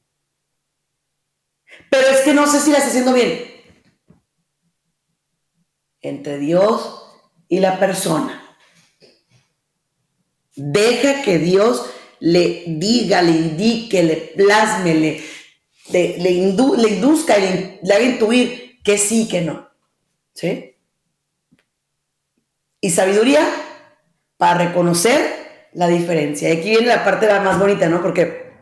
Pero 1.90 2.08
es 2.08 2.22
que 2.22 2.34
no 2.34 2.48
sé 2.48 2.60
si 2.60 2.72
la 2.72 2.78
está 2.78 2.90
haciendo 2.90 3.14
bien. 3.14 3.52
Entre 6.02 6.38
Dios 6.38 7.04
y 7.48 7.60
la 7.60 7.80
persona. 7.80 8.58
Deja 10.56 11.24
que 11.24 11.40
Dios 11.40 11.90
le 12.26 12.64
diga, 12.68 13.22
le 13.22 13.32
indique, 13.32 14.02
le 14.02 14.16
plasme, 14.16 14.96
le, 14.96 15.22
le, 15.92 16.32
induzca, 16.32 17.38
le, 17.38 17.80
le 17.84 17.94
haga 17.94 18.06
intuir 18.06 18.80
que 18.82 18.98
sí, 18.98 19.28
que 19.28 19.42
no. 19.42 19.70
¿Sí? 20.34 20.78
Y 22.80 22.90
sabiduría 22.92 23.46
para 24.38 24.66
reconocer 24.68 25.70
la 25.74 25.90
diferencia. 25.90 26.48
Y 26.48 26.58
aquí 26.58 26.70
viene 26.70 26.88
la 26.88 27.04
parte 27.04 27.28
más 27.42 27.60
bonita, 27.60 27.90
¿no? 27.90 28.02
Porque 28.02 28.54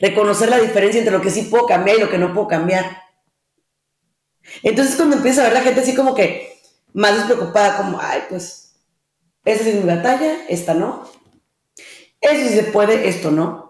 reconocer 0.00 0.48
la 0.48 0.58
diferencia 0.58 0.98
entre 0.98 1.12
lo 1.12 1.20
que 1.20 1.30
sí 1.30 1.42
puedo 1.42 1.66
cambiar 1.66 1.98
y 1.98 2.00
lo 2.00 2.08
que 2.08 2.16
no 2.16 2.32
puedo 2.32 2.48
cambiar. 2.48 3.02
Entonces 4.62 4.96
cuando 4.96 5.16
empieza 5.16 5.42
a 5.42 5.44
ver 5.44 5.52
la 5.52 5.62
gente 5.62 5.82
así 5.82 5.94
como 5.94 6.14
que 6.14 6.58
más 6.94 7.16
despreocupada, 7.16 7.76
como, 7.76 8.00
ay, 8.00 8.22
pues, 8.30 8.76
esa 9.44 9.68
es 9.68 9.74
mi 9.74 9.82
batalla, 9.82 10.46
esta 10.48 10.72
no. 10.72 11.15
Eso 12.20 12.48
sí 12.48 12.54
se 12.54 12.64
puede, 12.64 13.08
esto 13.08 13.30
no. 13.30 13.66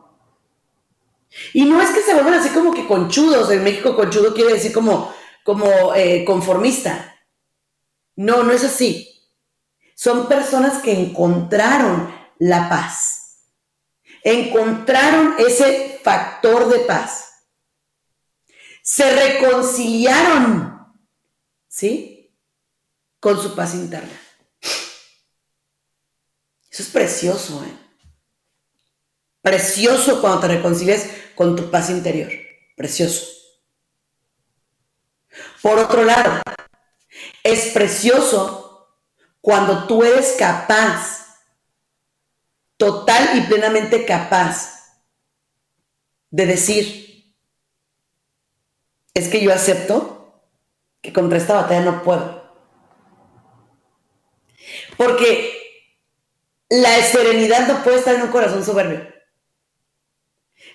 Y 1.52 1.64
no 1.64 1.80
es 1.82 1.90
que 1.90 2.00
se 2.00 2.14
vuelvan 2.14 2.34
así 2.34 2.50
como 2.50 2.72
que 2.72 2.86
conchudos. 2.86 3.50
En 3.50 3.64
México 3.64 3.96
conchudo 3.96 4.34
quiere 4.34 4.54
decir 4.54 4.72
como, 4.72 5.12
como 5.44 5.94
eh, 5.94 6.24
conformista. 6.24 7.14
No, 8.16 8.42
no 8.42 8.52
es 8.52 8.64
así 8.64 9.12
son 9.96 10.28
personas 10.28 10.82
que 10.82 10.92
encontraron 10.92 12.14
la 12.38 12.68
paz. 12.68 13.38
Encontraron 14.22 15.36
ese 15.38 16.00
factor 16.04 16.68
de 16.68 16.80
paz. 16.80 17.32
Se 18.82 19.10
reconciliaron, 19.10 20.94
¿sí? 21.66 22.30
Con 23.18 23.40
su 23.40 23.56
paz 23.56 23.74
interna. 23.74 24.20
Eso 26.70 26.82
es 26.82 26.88
precioso, 26.90 27.64
¿eh? 27.64 27.85
Precioso 29.46 30.20
cuando 30.20 30.40
te 30.40 30.48
reconcilias 30.48 31.06
con 31.36 31.54
tu 31.54 31.70
paz 31.70 31.88
interior. 31.88 32.32
Precioso. 32.74 33.28
Por 35.62 35.78
otro 35.78 36.02
lado, 36.02 36.42
es 37.44 37.66
precioso 37.66 38.98
cuando 39.40 39.86
tú 39.86 40.02
eres 40.02 40.34
capaz, 40.36 41.38
total 42.76 43.38
y 43.38 43.42
plenamente 43.42 44.04
capaz, 44.04 44.98
de 46.28 46.46
decir, 46.46 47.32
es 49.14 49.28
que 49.28 49.40
yo 49.40 49.52
acepto 49.52 50.42
que 51.00 51.12
contra 51.12 51.38
esta 51.38 51.54
batalla 51.54 51.82
no 51.82 52.02
puedo. 52.02 52.52
Porque 54.96 55.92
la 56.68 57.00
serenidad 57.04 57.68
no 57.68 57.84
puede 57.84 57.98
estar 57.98 58.16
en 58.16 58.22
un 58.22 58.32
corazón 58.32 58.64
soberbio. 58.64 59.14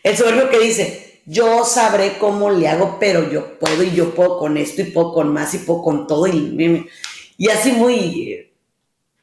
El 0.04 0.18
soberbio 0.18 0.50
que 0.50 0.60
dice, 0.60 1.22
yo 1.26 1.64
sabré 1.64 2.18
cómo 2.18 2.50
le 2.50 2.68
hago, 2.68 2.98
pero 3.00 3.30
yo 3.30 3.60
puedo 3.60 3.84
y 3.84 3.92
yo 3.92 4.14
puedo 4.16 4.40
con 4.40 4.58
esto 4.58 4.82
y 4.82 4.86
puedo 4.86 5.14
con 5.14 5.32
más 5.32 5.54
y 5.54 5.60
puedo 5.60 5.84
con 5.84 6.08
todo 6.08 6.28
y, 6.28 6.88
y 7.38 7.50
así 7.50 7.72
muy, 7.72 8.52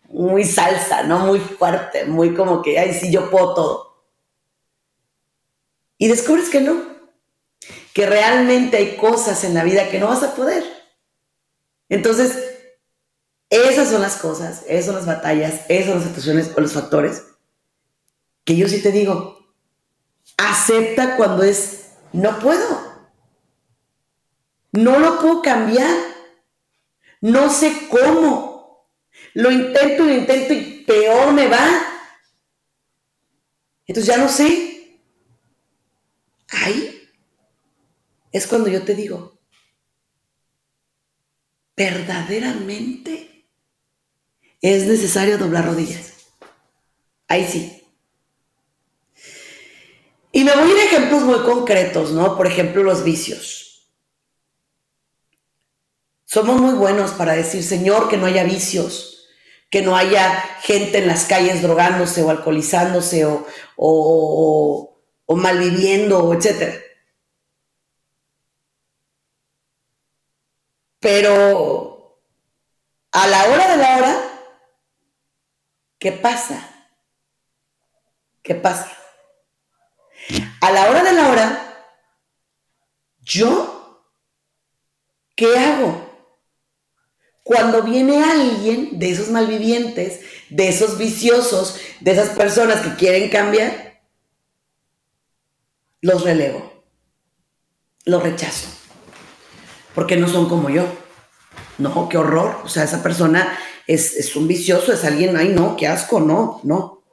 muy 0.09 0.45
salsa, 0.45 1.03
¿no? 1.03 1.27
Muy 1.27 1.41
fuerte, 1.41 2.05
muy 2.05 2.35
como 2.35 2.62
que, 2.62 2.79
ay, 2.79 2.95
sí, 2.95 3.11
yo 3.12 3.31
puedo 3.31 3.55
todo. 3.55 4.05
Y 5.99 6.09
descubres 6.09 6.49
que 6.49 6.61
no, 6.61 6.81
que 7.93 8.07
realmente 8.07 8.77
hay 8.77 8.97
cosas 8.97 9.43
en 9.43 9.55
la 9.55 9.64
vida 9.64 9.91
que 9.91 9.99
no 9.99 10.07
vas 10.07 10.23
a 10.23 10.35
poder. 10.35 10.64
Entonces, 11.88 12.38
esas 13.51 13.88
son 13.88 14.03
las 14.03 14.17
cosas, 14.17 14.62
esas 14.69 14.87
son 14.87 14.95
las 14.97 15.07
batallas, 15.07 15.62
esas 15.69 15.87
son 15.87 15.95
las 15.97 16.09
situaciones 16.09 16.53
o 16.57 16.61
los 16.61 16.73
factores 16.73 17.25
que 18.45 18.57
yo 18.57 18.67
sí 18.69 18.83
te 18.83 18.93
digo, 18.93 19.38
acepta 20.37 21.17
cuando 21.17 21.43
es, 21.43 21.93
no 22.12 22.38
puedo. 22.38 22.88
No 24.73 24.99
lo 24.99 25.21
puedo 25.21 25.43
cambiar. 25.43 25.91
No 27.21 27.51
sé 27.51 27.88
cómo. 27.88 28.88
Lo 29.35 29.51
intento 29.51 30.05
lo 30.05 30.12
intento 30.12 30.53
y 30.53 30.85
peor 30.87 31.33
me 31.33 31.49
va. 31.49 31.67
Entonces 33.87 34.14
ya 34.14 34.23
no 34.23 34.29
sé. 34.29 35.01
Ahí 36.51 37.09
es 38.33 38.47
cuando 38.47 38.69
yo 38.69 38.83
te 38.85 38.95
digo, 38.95 39.38
verdaderamente 41.77 43.47
es 44.61 44.87
necesario 44.87 45.38
doblar 45.38 45.67
rodillas. 45.67 46.12
Ahí 47.29 47.47
sí. 47.47 47.78
Y 50.33 50.45
me 50.45 50.55
voy 50.55 50.71
a 50.71 50.75
ir 50.75 50.79
a 50.79 50.85
ejemplos 50.85 51.23
muy 51.23 51.41
concretos, 51.41 52.12
¿no? 52.12 52.37
Por 52.37 52.47
ejemplo, 52.47 52.83
los 52.83 53.03
vicios. 53.03 53.88
Somos 56.25 56.61
muy 56.61 56.75
buenos 56.75 57.12
para 57.12 57.33
decir, 57.33 57.62
Señor, 57.64 58.11
que 58.11 58.19
no 58.19 58.27
haya 58.27 58.45
vicios, 58.45 59.27
que 59.71 59.81
no 59.81 59.97
haya 59.97 60.31
gente 60.61 60.99
en 60.99 61.07
las 61.07 61.25
calles 61.25 61.62
drogándose 61.62 62.23
o 62.23 62.29
alcoholizándose 62.29 63.25
o, 63.25 63.47
o, 63.77 65.37
malviviendo, 65.37 66.35
etc. 66.35 66.83
Pero 71.01 72.21
a 73.12 73.27
la 73.27 73.45
hora 73.45 73.71
de 73.71 73.77
la 73.79 73.97
hora, 73.97 74.23
¿qué 75.99 76.12
pasa? 76.12 76.91
¿Qué 78.43 78.55
pasa? 78.55 78.97
A 80.61 80.73
la 80.73 80.90
hora 80.90 81.05
de 81.05 81.12
la 81.12 81.29
hora, 81.29 81.87
¿yo 83.21 84.05
qué 85.37 85.57
hago? 85.57 86.07
Cuando 87.44 87.83
viene 87.83 88.23
alguien 88.23 88.99
de 88.99 89.11
esos 89.11 89.29
malvivientes, 89.29 90.21
de 90.51 90.68
esos 90.68 90.99
viciosos, 90.99 91.81
de 92.01 92.11
esas 92.11 92.31
personas 92.31 92.81
que 92.81 92.94
quieren 92.97 93.31
cambiar, 93.31 94.03
los 96.01 96.25
relevo, 96.25 96.85
los 98.05 98.23
rechazo, 98.23 98.68
porque 99.94 100.16
no 100.16 100.29
son 100.29 100.49
como 100.49 100.71
yo. 100.71 100.85
No, 101.79 102.09
qué 102.09 102.18
horror. 102.18 102.61
O 102.64 102.68
sea, 102.68 102.85
esa 102.85 103.03
persona 103.03 103.57
es, 103.87 104.14
es 104.16 104.35
un 104.35 104.49
vicioso, 104.49 104.92
es 104.92 105.05
alguien, 105.05 105.37
ay, 105.37 105.49
no, 105.49 105.77
qué 105.77 105.87
asco, 105.87 106.21
no, 106.21 106.61
no. 106.64 107.05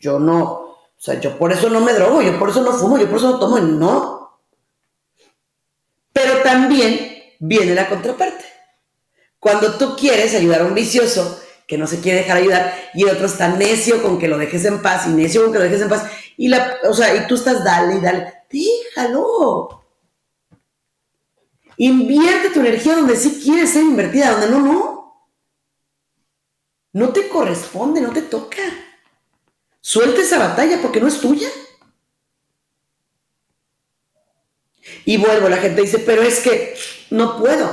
Yo 0.00 0.18
no, 0.18 0.65
o 0.96 1.00
sea, 1.00 1.20
yo 1.20 1.38
por 1.38 1.52
eso 1.52 1.68
no 1.68 1.80
me 1.80 1.92
drogo, 1.92 2.22
yo 2.22 2.38
por 2.38 2.50
eso 2.50 2.62
no 2.62 2.72
fumo, 2.72 2.98
yo 2.98 3.08
por 3.08 3.18
eso 3.18 3.32
no 3.32 3.38
tomo, 3.38 3.58
no. 3.58 4.40
Pero 6.12 6.42
también 6.42 7.22
viene 7.38 7.74
la 7.74 7.88
contraparte. 7.88 8.44
Cuando 9.38 9.76
tú 9.76 9.94
quieres 9.96 10.34
ayudar 10.34 10.62
a 10.62 10.64
un 10.64 10.74
vicioso 10.74 11.40
que 11.66 11.76
no 11.76 11.86
se 11.86 12.00
quiere 12.00 12.20
dejar 12.20 12.38
ayudar 12.38 12.74
y 12.94 13.02
el 13.02 13.10
otro 13.10 13.26
está 13.26 13.48
necio 13.48 14.02
con 14.02 14.18
que 14.18 14.28
lo 14.28 14.38
dejes 14.38 14.64
en 14.64 14.80
paz 14.80 15.06
y 15.06 15.10
necio 15.10 15.42
con 15.42 15.52
que 15.52 15.58
lo 15.58 15.64
dejes 15.64 15.82
en 15.82 15.88
paz 15.88 16.04
y 16.36 16.48
la, 16.48 16.78
o 16.88 16.94
sea, 16.94 17.14
y 17.14 17.26
tú 17.26 17.34
estás 17.34 17.62
dale 17.62 17.96
y 17.96 18.00
dale, 18.00 18.32
déjalo. 18.50 19.84
Invierte 21.76 22.50
tu 22.50 22.60
energía 22.60 22.96
donde 22.96 23.16
sí 23.16 23.40
quieres 23.42 23.70
ser 23.70 23.82
invertida, 23.82 24.30
donde 24.30 24.48
no, 24.48 24.60
no. 24.60 25.30
No 26.92 27.10
te 27.10 27.28
corresponde, 27.28 28.00
no 28.00 28.12
te 28.12 28.22
toca. 28.22 28.62
Suelta 29.86 30.20
esa 30.20 30.40
batalla 30.40 30.82
porque 30.82 31.00
no 31.00 31.06
es 31.06 31.20
tuya. 31.20 31.48
Y 35.04 35.16
vuelvo, 35.16 35.48
la 35.48 35.58
gente 35.58 35.82
dice, 35.82 36.00
pero 36.00 36.22
es 36.22 36.40
que 36.40 36.74
no 37.10 37.38
puedo. 37.38 37.70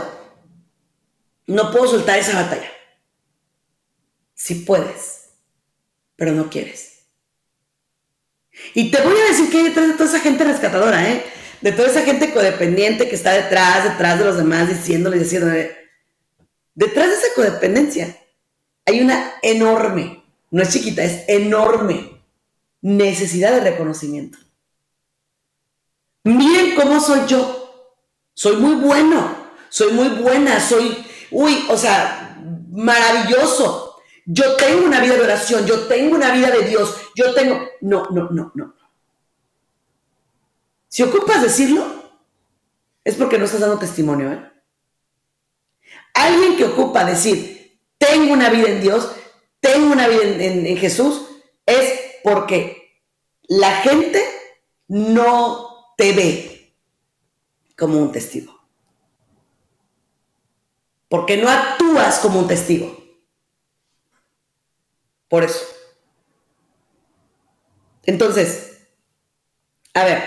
No 1.47 1.71
puedo 1.71 1.87
soltar 1.87 2.19
esa 2.19 2.39
batalla. 2.39 2.71
Sí 4.35 4.53
puedes, 4.53 5.29
pero 6.15 6.33
no 6.33 6.51
quieres. 6.51 6.99
Y 8.75 8.91
te 8.91 9.01
voy 9.01 9.17
a 9.17 9.29
decir 9.29 9.49
que 9.49 9.57
hay 9.57 9.63
detrás 9.63 9.87
de 9.87 9.93
toda 9.93 10.09
esa 10.09 10.19
gente 10.19 10.43
rescatadora, 10.43 11.09
¿eh? 11.09 11.25
De 11.61 11.71
toda 11.71 11.87
esa 11.87 12.03
gente 12.03 12.31
codependiente 12.31 13.09
que 13.09 13.15
está 13.15 13.31
detrás, 13.31 13.85
detrás 13.85 14.19
de 14.19 14.25
los 14.25 14.37
demás, 14.37 14.69
diciéndole 14.69 15.17
diciéndole. 15.17 15.75
Detrás 16.75 17.07
de 17.07 17.15
esa 17.15 17.33
codependencia 17.33 18.15
hay 18.85 19.01
una 19.01 19.33
enorme 19.41 20.22
no 20.53 20.61
es 20.61 20.69
chiquita, 20.69 21.03
es 21.03 21.25
enorme 21.27 22.21
necesidad 22.79 23.51
de 23.53 23.71
reconocimiento. 23.71 24.37
Miren 26.23 26.75
cómo 26.75 26.99
soy 26.99 27.21
yo. 27.27 27.59
Soy 28.35 28.57
muy 28.57 28.75
bueno, 28.75 29.35
soy 29.69 29.93
muy 29.93 30.09
buena, 30.09 30.59
soy, 30.59 31.03
uy, 31.31 31.65
o 31.69 31.75
sea, 31.75 32.37
maravilloso. 32.69 33.97
Yo 34.27 34.55
tengo 34.55 34.85
una 34.85 34.99
vida 34.99 35.15
de 35.15 35.21
oración, 35.21 35.65
yo 35.65 35.87
tengo 35.87 36.15
una 36.15 36.31
vida 36.31 36.51
de 36.51 36.67
Dios, 36.67 36.97
yo 37.15 37.33
tengo... 37.33 37.59
No, 37.81 38.05
no, 38.11 38.29
no, 38.29 38.51
no. 38.53 38.75
Si 40.87 41.01
ocupas 41.01 41.41
decirlo, 41.41 41.83
es 43.03 43.15
porque 43.15 43.39
no 43.39 43.45
estás 43.45 43.61
dando 43.61 43.79
testimonio. 43.79 44.31
¿eh? 44.31 44.51
Alguien 46.13 46.57
que 46.57 46.65
ocupa 46.65 47.05
decir, 47.05 47.79
tengo 47.97 48.33
una 48.33 48.51
vida 48.51 48.69
en 48.69 48.81
Dios, 48.81 49.15
tengo 49.63 49.93
una 49.93 50.09
vida 50.09 50.23
en, 50.23 50.77
Jesús 50.77 51.25
es 51.65 52.17
porque 52.21 53.01
la 53.43 53.77
gente 53.77 54.21
no 54.89 55.95
te 55.97 56.11
ve 56.11 56.75
como 57.77 57.97
un 57.97 58.11
testigo. 58.11 58.61
Porque 61.07 61.37
no 61.37 61.47
actúas 61.49 62.19
como 62.19 62.39
un 62.39 62.47
testigo. 62.47 62.93
Por 65.29 65.45
eso. 65.45 65.65
Entonces, 68.03 68.79
a 69.93 70.03
ver, 70.03 70.23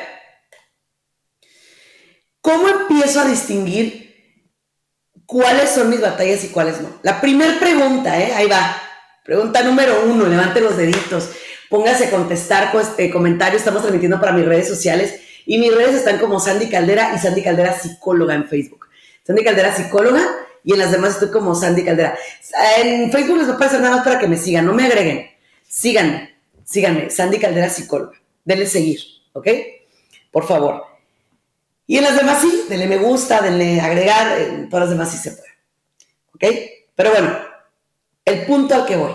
¿cómo 2.41 2.69
empiezo 2.69 3.21
a 3.21 3.27
distinguir 3.27 4.49
cuáles 5.27 5.71
son 5.71 5.91
mis 5.91 6.01
batallas 6.01 6.43
y 6.45 6.49
cuáles 6.49 6.81
no? 6.81 6.99
La 7.03 7.21
primera 7.21 7.59
pregunta, 7.59 8.19
¿eh? 8.19 8.33
ahí 8.33 8.49
va. 8.49 8.83
Pregunta 9.27 9.61
número 9.65 10.05
uno, 10.07 10.27
levante 10.27 10.61
los 10.61 10.77
deditos, 10.77 11.31
póngase 11.69 12.07
a 12.07 12.11
contestar 12.11 12.71
este 12.81 13.11
comentarios, 13.11 13.61
estamos 13.61 13.83
transmitiendo 13.83 14.21
para 14.21 14.31
mis 14.31 14.47
redes 14.47 14.69
sociales 14.69 15.21
y 15.45 15.59
mis 15.59 15.75
redes 15.75 15.97
están 15.97 16.19
como 16.19 16.39
Sandy 16.39 16.69
Caldera 16.69 17.13
y 17.13 17.19
Sandy 17.19 17.43
Caldera 17.43 17.77
Psicóloga 17.77 18.35
en 18.35 18.49
Facebook. 18.49 18.87
Sandy 19.27 19.43
Caldera 19.43 19.75
Psicóloga 19.75 20.23
y 20.63 20.75
en 20.75 20.79
las 20.79 20.93
demás 20.93 21.15
estoy 21.15 21.33
como 21.33 21.57
Sandy 21.57 21.85
Caldera. 21.85 22.17
En 22.79 23.11
Facebook 23.11 23.39
les 23.39 23.47
voy 23.47 23.55
a 23.55 23.57
aparecer 23.57 23.81
nada 23.81 23.97
más 23.97 24.05
para 24.05 24.21
que 24.21 24.29
me 24.29 24.37
sigan, 24.37 24.65
no 24.65 24.73
me 24.73 24.87
agreguen. 24.87 25.27
Síganme, 25.67 26.37
síganme, 26.63 27.11
Sandy 27.11 27.41
Caldera 27.41 27.69
Psicóloga. 27.69 28.13
Denle 28.45 28.67
seguir, 28.67 29.01
¿ok? 29.33 29.49
Por 30.31 30.47
favor. 30.47 30.85
Y 31.89 31.99
en 31.99 32.05
las 32.05 32.17
demás 32.17 32.41
sí, 32.41 32.67
denle 32.69 32.87
me 32.87 32.99
gusta, 32.99 33.41
denle 33.41 33.81
agregar, 33.81 34.39
todas 34.71 34.85
las 34.85 34.91
demás 34.91 35.11
sí 35.11 35.19
se 35.19 35.33
puede. 35.33 35.51
¿Ok? 36.33 36.45
Pero 36.95 37.11
bueno, 37.11 37.56
el 38.27 38.45
punto 38.45 38.75
al 38.75 38.85
que 38.85 38.97
voy. 38.97 39.15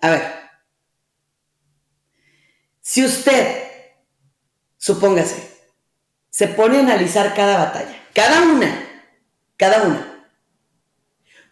A 0.00 0.10
ver. 0.10 0.44
Si 2.80 3.04
usted, 3.04 3.72
supóngase, 4.76 5.50
se 6.28 6.48
pone 6.48 6.76
a 6.76 6.80
analizar 6.80 7.34
cada 7.34 7.56
batalla, 7.56 8.08
cada 8.14 8.42
una, 8.42 9.08
cada 9.56 9.84
una, 9.84 10.30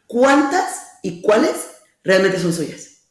¿cuántas 0.07 0.99
y 1.03 1.23
cuáles 1.23 1.71
realmente 2.05 2.39
son 2.39 2.53
suyas? 2.53 3.09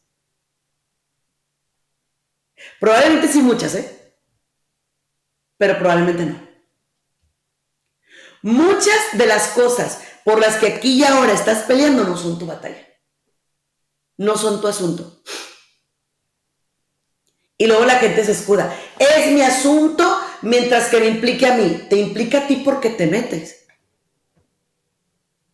Probablemente 2.79 3.27
sí 3.27 3.41
muchas, 3.41 3.73
¿eh? 3.73 4.15
Pero 5.57 5.79
probablemente 5.79 6.25
no. 6.25 6.47
Muchas 8.43 8.99
de 9.13 9.25
las 9.25 9.49
cosas 9.49 10.03
por 10.23 10.39
las 10.39 10.57
que 10.57 10.67
aquí 10.67 10.99
y 10.99 11.03
ahora 11.03 11.33
estás 11.33 11.63
peleando 11.63 12.03
no 12.03 12.15
son 12.17 12.37
tu 12.37 12.45
batalla. 12.45 12.90
No 14.21 14.37
son 14.37 14.61
tu 14.61 14.67
asunto. 14.67 15.19
Y 17.57 17.65
luego 17.65 17.85
la 17.85 17.95
gente 17.95 18.23
se 18.23 18.33
escuda. 18.33 18.71
Es 18.99 19.31
mi 19.31 19.41
asunto 19.41 20.15
mientras 20.43 20.89
que 20.89 20.99
me 20.99 21.07
implique 21.07 21.47
a 21.47 21.55
mí. 21.55 21.87
Te 21.89 21.95
implica 21.95 22.37
a 22.37 22.47
ti 22.47 22.57
porque 22.57 22.91
te 22.91 23.07
metes. 23.07 23.65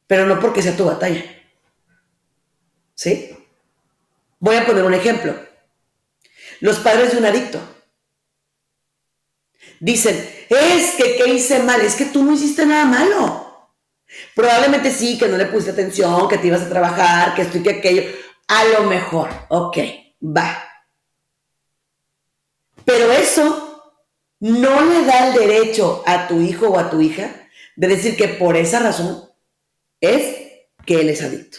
Pero 0.05 0.25
no 0.25 0.37
porque 0.41 0.61
sea 0.61 0.75
tu 0.75 0.83
batalla. 0.83 1.23
¿Sí? 2.93 3.37
Voy 4.39 4.57
a 4.57 4.65
poner 4.65 4.83
un 4.83 4.95
ejemplo. 4.95 5.33
Los 6.59 6.79
padres 6.79 7.13
de 7.13 7.19
un 7.19 7.25
adicto. 7.25 7.61
Dicen, 9.79 10.17
es 10.49 10.91
que 10.95 11.15
¿qué 11.15 11.33
hice 11.33 11.59
mal? 11.63 11.79
Es 11.79 11.95
que 11.95 12.07
tú 12.07 12.21
no 12.21 12.33
hiciste 12.33 12.65
nada 12.65 12.83
malo. 12.83 13.69
Probablemente 14.35 14.91
sí, 14.91 15.17
que 15.17 15.29
no 15.29 15.37
le 15.37 15.45
pusiste 15.45 15.71
atención, 15.71 16.27
que 16.27 16.37
te 16.37 16.47
ibas 16.47 16.63
a 16.63 16.69
trabajar, 16.69 17.33
que 17.33 17.43
esto 17.43 17.59
y 17.59 17.63
que 17.63 17.69
aquello. 17.69 18.26
A 18.47 18.63
lo 18.65 18.83
mejor, 18.83 19.29
ok, 19.49 19.77
va. 20.21 20.63
Pero 22.85 23.11
eso 23.11 23.93
no 24.39 24.85
le 24.85 25.05
da 25.05 25.27
el 25.27 25.33
derecho 25.33 26.03
a 26.05 26.27
tu 26.27 26.39
hijo 26.39 26.69
o 26.69 26.79
a 26.79 26.89
tu 26.89 27.01
hija 27.01 27.49
de 27.75 27.87
decir 27.87 28.15
que 28.15 28.29
por 28.29 28.55
esa 28.55 28.79
razón 28.79 29.29
es 29.99 30.37
que 30.85 31.01
él 31.01 31.09
es 31.09 31.21
adicto. 31.21 31.57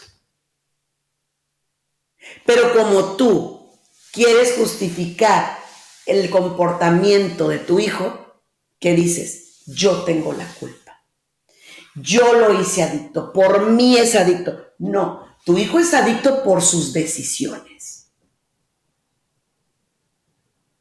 Pero 2.46 2.72
como 2.74 3.16
tú 3.16 3.70
quieres 4.12 4.55
justificar 4.57 5.59
el 6.07 6.31
comportamiento 6.31 7.48
de 7.48 7.59
tu 7.59 7.79
hijo, 7.79 8.42
¿qué 8.81 8.94
dices? 8.94 9.62
Yo 9.66 10.05
tengo 10.05 10.33
la 10.33 10.46
culpa 10.55 10.88
yo 12.01 12.33
lo 12.35 12.61
hice 12.61 12.83
adicto, 12.83 13.33
por 13.33 13.70
mí 13.70 13.96
es 13.96 14.14
adicto. 14.14 14.72
No, 14.79 15.28
tu 15.44 15.57
hijo 15.59 15.79
es 15.79 15.94
adicto 15.94 16.42
por 16.42 16.62
sus 16.62 16.92
decisiones. 16.92 18.11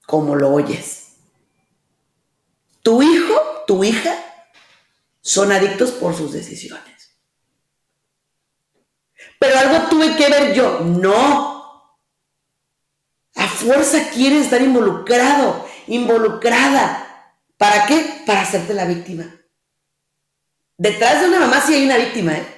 Como 0.06 0.36
lo 0.36 0.54
oyes. 0.54 1.16
Tu 2.82 3.02
hijo, 3.02 3.64
tu 3.68 3.84
hija, 3.84 4.16
son 5.22 5.52
adictos 5.52 5.92
por 5.92 6.16
sus 6.16 6.32
decisiones. 6.32 7.18
Pero 9.40 9.58
algo 9.58 9.90
tuve 9.90 10.16
que 10.16 10.30
ver 10.30 10.54
yo. 10.54 10.80
No. 10.80 11.98
A 13.36 13.48
fuerza 13.48 14.10
quieres 14.10 14.46
estar 14.46 14.62
involucrado, 14.62 15.68
involucrada. 15.88 17.36
¿Para 17.58 17.86
qué? 17.86 18.24
Para 18.26 18.42
hacerte 18.42 18.74
la 18.74 18.86
víctima. 18.86 19.36
Detrás 20.78 21.22
de 21.22 21.28
una 21.28 21.40
mamá 21.40 21.62
sí 21.62 21.74
hay 21.74 21.86
una 21.86 21.98
víctima, 21.98 22.34
¿eh? 22.34 22.57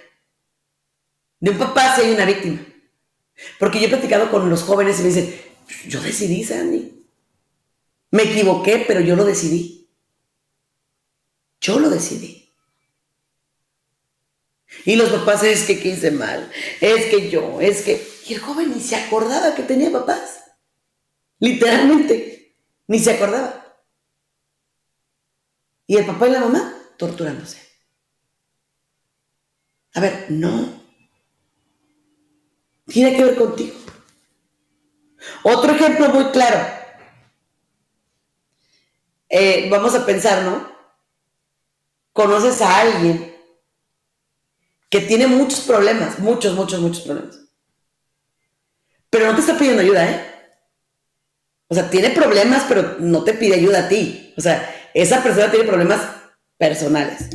De 1.40 1.52
un 1.52 1.58
papá 1.58 1.96
sí 1.96 2.02
hay 2.02 2.12
una 2.12 2.26
víctima. 2.26 2.66
Porque 3.58 3.80
yo 3.80 3.88
he 3.88 3.90
platicado 3.90 4.30
con 4.30 4.50
los 4.50 4.64
jóvenes 4.64 5.00
y 5.00 5.04
me 5.04 5.10
dicen, 5.10 5.42
yo 5.88 6.02
decidí, 6.02 6.44
Sandy. 6.44 7.08
Me 8.12 8.24
equivoqué, 8.24 8.84
pero 8.88 9.00
yo 9.02 9.16
lo 9.16 9.24
decidí. 9.24 9.90
Yo 11.62 11.80
lo 11.80 11.90
decidí. 11.90 12.40
Y 14.86 14.96
los 14.96 15.10
papás 15.10 15.44
es 15.44 15.66
que 15.66 15.74
hice 15.74 16.12
mal, 16.12 16.52
es 16.80 17.06
que 17.08 17.30
yo, 17.30 17.60
es 17.60 17.82
que... 17.82 18.08
Y 18.28 18.36
el 18.36 18.40
joven 18.40 18.72
ni 18.72 18.80
se 18.80 18.96
acordaba 18.96 19.56
que 19.56 19.64
tenía 19.64 19.92
papás. 19.92 20.42
Literalmente, 21.40 22.56
ni 22.88 23.00
se 23.00 23.12
acordaba. 23.12 23.78
Y 25.88 25.98
el 25.98 26.06
papá 26.06 26.28
y 26.28 26.32
la 26.32 26.42
mamá 26.42 26.76
torturándose. 26.98 27.58
A 29.96 30.02
ver, 30.02 30.28
no. 30.30 30.84
Tiene 32.90 33.16
que 33.16 33.24
ver 33.24 33.36
contigo. 33.36 33.76
Otro 35.44 35.72
ejemplo 35.72 36.10
muy 36.10 36.26
claro. 36.32 36.60
Eh, 39.30 39.68
vamos 39.70 39.94
a 39.96 40.06
pensar, 40.06 40.44
¿no? 40.44 40.70
Conoces 42.14 42.62
a 42.62 42.80
alguien 42.82 43.36
que 44.90 45.02
tiene 45.02 45.28
muchos 45.28 45.62
problemas, 45.62 46.20
muchos, 46.20 46.56
muchos, 46.56 46.80
muchos 46.80 47.04
problemas. 47.04 47.40
Pero 49.10 49.28
no 49.28 49.36
te 49.36 49.42
está 49.42 49.58
pidiendo 49.58 49.82
ayuda, 49.82 50.10
¿eh? 50.10 50.26
O 51.68 51.76
sea, 51.76 51.90
tiene 51.90 52.10
problemas, 52.10 52.66
pero 52.68 52.98
no 53.00 53.24
te 53.24 53.34
pide 53.34 53.56
ayuda 53.56 53.86
a 53.86 53.88
ti. 53.88 54.34
O 54.36 54.42
sea, 54.42 54.90
esa 54.96 55.22
persona 55.22 55.52
tiene 55.52 55.68
problemas 55.68 56.02
personales. 56.58 57.30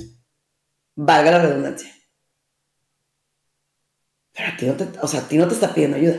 Valga 0.96 1.30
la 1.30 1.38
redundancia. 1.42 1.93
Pero 4.34 4.48
a 4.48 4.56
ti 4.56 4.66
no 4.66 4.74
te, 4.74 4.98
o 5.00 5.08
sea, 5.08 5.20
a 5.20 5.28
ti 5.28 5.36
no 5.36 5.46
te 5.46 5.54
está 5.54 5.72
pidiendo 5.72 5.96
ayuda. 5.96 6.18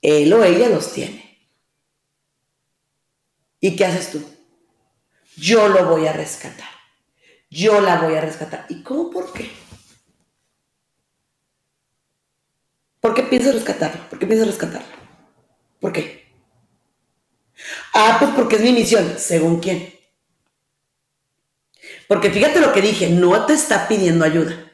Él 0.00 0.32
o 0.32 0.44
ella 0.44 0.68
los 0.68 0.92
tiene. 0.92 1.50
¿Y 3.60 3.76
qué 3.76 3.84
haces 3.84 4.10
tú? 4.10 4.24
Yo 5.36 5.68
lo 5.68 5.86
voy 5.86 6.06
a 6.06 6.12
rescatar. 6.12 6.68
Yo 7.50 7.80
la 7.80 8.00
voy 8.00 8.14
a 8.14 8.20
rescatar. 8.20 8.66
¿Y 8.68 8.82
cómo? 8.82 9.10
¿Por 9.10 9.32
qué? 9.32 9.50
¿Por 13.00 13.14
qué 13.14 13.22
piensas 13.22 13.54
rescatarlo? 13.54 14.08
¿Por 14.08 14.18
qué 14.18 14.26
piensas 14.26 14.48
rescatarlo? 14.48 14.96
¿Por 15.80 15.92
qué? 15.92 16.32
Ah, 17.94 18.16
pues 18.18 18.30
porque 18.32 18.56
es 18.56 18.62
mi 18.62 18.72
misión. 18.72 19.18
¿Según 19.18 19.60
quién? 19.60 19.92
Porque 22.08 22.30
fíjate 22.30 22.60
lo 22.60 22.72
que 22.72 22.80
dije, 22.80 23.10
no 23.10 23.46
te 23.46 23.54
está 23.54 23.88
pidiendo 23.88 24.24
ayuda. 24.24 24.71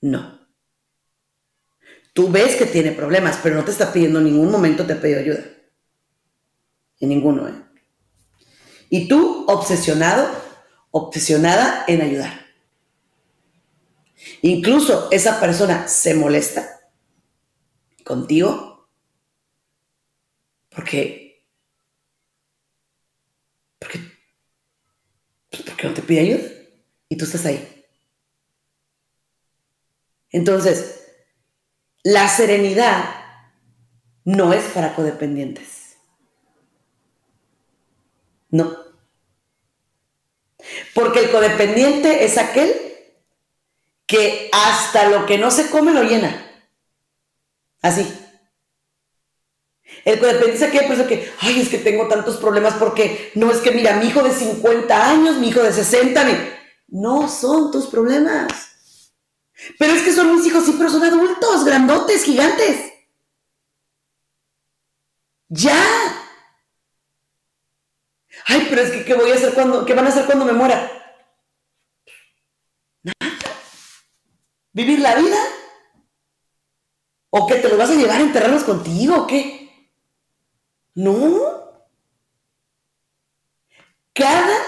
No. 0.00 0.40
Tú 2.12 2.30
ves 2.30 2.56
que 2.56 2.66
tiene 2.66 2.92
problemas, 2.92 3.38
pero 3.42 3.56
no 3.56 3.64
te 3.64 3.70
está 3.70 3.92
pidiendo 3.92 4.18
en 4.18 4.26
ningún 4.26 4.50
momento 4.50 4.86
te 4.86 4.94
ha 4.94 5.00
pedido 5.00 5.20
ayuda. 5.20 5.44
En 6.98 7.08
ninguno, 7.08 7.48
¿eh? 7.48 7.54
Y 8.90 9.06
tú, 9.06 9.44
obsesionado, 9.46 10.28
obsesionada 10.90 11.84
en 11.86 12.02
ayudar. 12.02 12.46
Incluso 14.42 15.08
esa 15.10 15.40
persona 15.40 15.88
se 15.88 16.14
molesta 16.14 16.80
contigo 18.04 18.88
porque, 20.70 21.46
porque, 23.78 24.00
pues, 25.50 25.62
porque 25.62 25.88
no 25.88 25.94
te 25.94 26.02
pide 26.02 26.20
ayuda 26.20 26.48
y 27.08 27.16
tú 27.16 27.24
estás 27.24 27.46
ahí. 27.46 27.69
Entonces, 30.30 31.00
la 32.02 32.28
serenidad 32.28 33.04
no 34.24 34.52
es 34.52 34.64
para 34.66 34.94
codependientes. 34.94 35.96
No. 38.50 38.76
Porque 40.94 41.20
el 41.20 41.30
codependiente 41.30 42.24
es 42.24 42.38
aquel 42.38 42.72
que 44.06 44.50
hasta 44.52 45.08
lo 45.08 45.26
que 45.26 45.38
no 45.38 45.50
se 45.50 45.70
come 45.70 45.92
lo 45.92 46.02
llena. 46.02 46.46
Así. 47.82 48.12
El 50.04 50.18
codependiente 50.18 50.56
es 50.56 50.62
aquel 50.62 50.86
persona 50.86 51.08
que, 51.08 51.32
ay, 51.40 51.60
es 51.60 51.68
que 51.68 51.78
tengo 51.78 52.08
tantos 52.08 52.36
problemas 52.36 52.74
porque 52.74 53.32
no 53.34 53.50
es 53.50 53.58
que, 53.58 53.70
mira, 53.70 53.96
mi 53.96 54.06
hijo 54.06 54.22
de 54.22 54.32
50 54.32 55.10
años, 55.10 55.36
mi 55.36 55.48
hijo 55.48 55.62
de 55.62 55.72
60, 55.72 56.24
no 56.88 57.28
son 57.28 57.70
tus 57.70 57.86
problemas. 57.86 58.69
Pero 59.78 59.92
es 59.92 60.02
que 60.02 60.12
son 60.12 60.34
mis 60.34 60.46
hijos, 60.46 60.64
sí, 60.64 60.74
pero 60.78 60.90
son 60.90 61.02
adultos, 61.02 61.64
grandotes, 61.64 62.24
gigantes. 62.24 62.92
Ya. 65.48 65.76
Ay, 68.46 68.66
pero 68.70 68.82
es 68.82 68.90
que 68.90 69.04
¿qué 69.04 69.14
voy 69.14 69.30
a 69.30 69.34
hacer 69.34 69.52
cuando, 69.54 69.84
qué 69.84 69.94
van 69.94 70.06
a 70.06 70.08
hacer 70.08 70.26
cuando 70.26 70.44
me 70.44 70.52
muera? 70.52 70.90
Nada. 73.02 73.36
vivir 74.72 75.00
la 75.00 75.14
vida? 75.16 75.38
¿O 77.30 77.46
que 77.46 77.56
te 77.56 77.68
lo 77.68 77.76
vas 77.76 77.90
a 77.90 77.94
llevar 77.94 78.18
a 78.18 78.24
enterrarlos 78.24 78.64
contigo 78.64 79.22
o 79.22 79.26
qué? 79.26 79.60
No. 80.94 81.60
Cada 84.12 84.58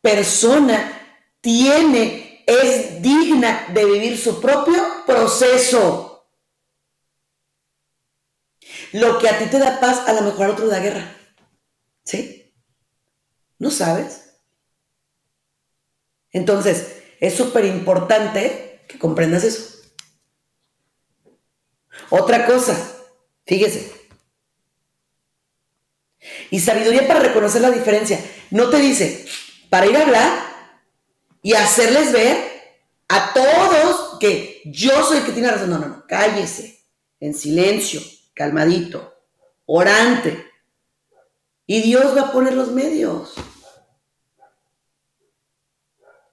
persona 0.00 1.00
tiene, 1.40 2.29
es 2.50 3.00
digna 3.00 3.68
de 3.72 3.84
vivir 3.84 4.18
su 4.18 4.40
propio 4.40 5.04
proceso. 5.06 6.28
Lo 8.92 9.18
que 9.18 9.28
a 9.28 9.38
ti 9.38 9.46
te 9.46 9.58
da 9.58 9.78
paz, 9.78 10.08
a 10.08 10.12
lo 10.12 10.22
mejor 10.22 10.46
a 10.46 10.50
otro 10.50 10.66
da 10.66 10.80
guerra. 10.80 11.16
¿Sí? 12.04 12.52
¿No 13.58 13.70
sabes? 13.70 14.38
Entonces, 16.32 17.02
es 17.20 17.34
súper 17.34 17.64
importante 17.66 18.84
que 18.88 18.98
comprendas 18.98 19.44
eso. 19.44 19.80
Otra 22.08 22.46
cosa, 22.46 22.76
fíjese. 23.46 23.92
Y 26.50 26.60
sabiduría 26.60 27.06
para 27.06 27.20
reconocer 27.20 27.62
la 27.62 27.70
diferencia. 27.70 28.18
No 28.50 28.70
te 28.70 28.78
dice, 28.78 29.26
para 29.68 29.86
ir 29.86 29.96
a 29.96 30.02
hablar 30.02 30.49
y 31.42 31.54
hacerles 31.54 32.12
ver 32.12 32.50
a 33.08 33.32
todos 33.32 34.18
que 34.18 34.62
yo 34.64 35.04
soy 35.04 35.18
el 35.18 35.24
que 35.24 35.32
tiene 35.32 35.50
razón. 35.50 35.70
No, 35.70 35.78
no, 35.78 35.88
no, 35.88 36.06
cállese, 36.06 36.84
en 37.18 37.34
silencio, 37.34 38.00
calmadito, 38.34 39.14
orante. 39.66 40.46
Y 41.66 41.82
Dios 41.82 42.16
va 42.16 42.22
a 42.22 42.32
poner 42.32 42.54
los 42.54 42.72
medios. 42.72 43.34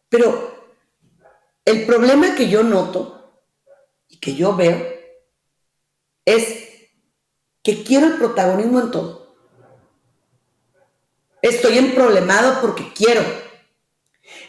Pero 0.09 0.73
el 1.65 1.85
problema 1.85 2.35
que 2.35 2.49
yo 2.49 2.63
noto 2.63 3.41
y 4.07 4.19
que 4.19 4.35
yo 4.35 4.55
veo 4.55 4.97
es 6.25 6.67
que 7.63 7.83
quiero 7.83 8.07
el 8.07 8.17
protagonismo 8.17 8.79
en 8.79 8.91
todo. 8.91 9.35
Estoy 11.41 11.77
emproblemado 11.77 12.61
porque 12.61 12.91
quiero. 12.93 13.46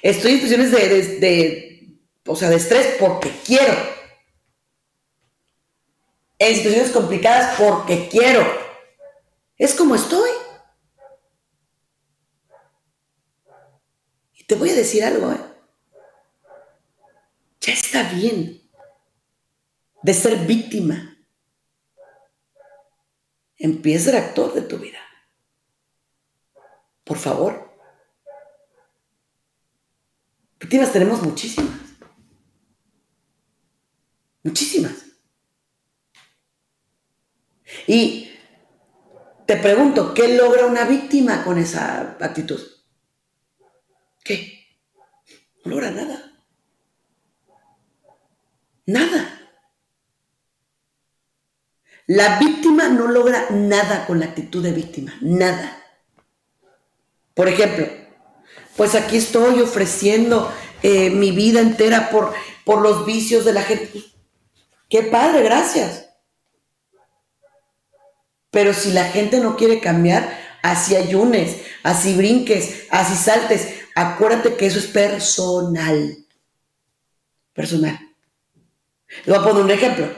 Estoy 0.02 0.32
en 0.32 0.40
situaciones 0.40 1.20
de, 1.20 1.98
o 2.26 2.36
sea, 2.36 2.50
de 2.50 2.56
estrés 2.56 2.96
porque 2.98 3.30
quiero. 3.44 3.74
En 6.38 6.54
situaciones 6.54 6.92
complicadas 6.92 7.58
porque 7.58 8.08
quiero. 8.08 8.44
Es 9.56 9.74
como 9.74 9.94
estoy. 9.94 10.30
Y 14.34 14.44
te 14.44 14.54
voy 14.54 14.70
a 14.70 14.74
decir 14.74 15.04
algo, 15.04 15.32
¿eh? 15.32 15.40
Ya 17.60 17.72
está 17.72 18.04
bien 18.04 18.62
de 20.02 20.14
ser 20.14 20.38
víctima. 20.46 21.16
Empieza 23.56 24.10
a 24.10 24.12
ser 24.12 24.22
actor 24.22 24.54
de 24.54 24.62
tu 24.62 24.78
vida. 24.78 25.00
Por 27.02 27.18
favor. 27.18 27.67
Víctimas 30.60 30.92
tenemos 30.92 31.22
muchísimas. 31.22 31.78
Muchísimas. 34.42 34.94
Y 37.86 38.30
te 39.46 39.56
pregunto, 39.56 40.14
¿qué 40.14 40.36
logra 40.36 40.66
una 40.66 40.84
víctima 40.84 41.44
con 41.44 41.58
esa 41.58 42.16
actitud? 42.20 42.60
¿Qué? 44.24 44.66
No 45.64 45.70
logra 45.72 45.90
nada. 45.90 46.44
Nada. 48.86 49.38
La 52.06 52.38
víctima 52.38 52.88
no 52.88 53.06
logra 53.06 53.50
nada 53.50 54.06
con 54.06 54.18
la 54.18 54.26
actitud 54.26 54.62
de 54.62 54.72
víctima, 54.72 55.14
nada. 55.20 55.82
Por 57.34 57.48
ejemplo, 57.48 57.86
pues 58.78 58.94
aquí 58.94 59.16
estoy 59.16 59.60
ofreciendo 59.60 60.50
eh, 60.84 61.10
mi 61.10 61.32
vida 61.32 61.60
entera 61.60 62.10
por, 62.10 62.32
por 62.64 62.80
los 62.80 63.04
vicios 63.04 63.44
de 63.44 63.52
la 63.52 63.62
gente. 63.62 64.04
Qué 64.88 65.02
padre, 65.02 65.42
gracias. 65.42 66.10
Pero 68.52 68.72
si 68.72 68.92
la 68.92 69.04
gente 69.06 69.40
no 69.40 69.56
quiere 69.56 69.80
cambiar, 69.80 70.32
así 70.62 70.94
ayunes, 70.94 71.56
así 71.82 72.14
brinques, 72.14 72.86
así 72.90 73.16
saltes, 73.16 73.68
acuérdate 73.96 74.54
que 74.54 74.66
eso 74.66 74.78
es 74.78 74.86
personal. 74.86 76.16
Personal. 77.52 77.98
Le 79.24 79.32
voy 79.32 79.40
a 79.40 79.44
poner 79.44 79.64
un 79.64 79.70
ejemplo. 79.72 80.08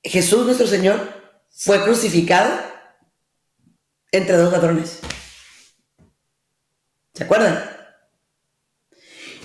Jesús 0.00 0.46
nuestro 0.46 0.68
Señor 0.68 1.12
fue 1.50 1.82
crucificado 1.82 2.56
entre 4.12 4.36
dos 4.36 4.52
ladrones. 4.52 5.00
¿Se 7.14 7.24
acuerdan? 7.24 7.70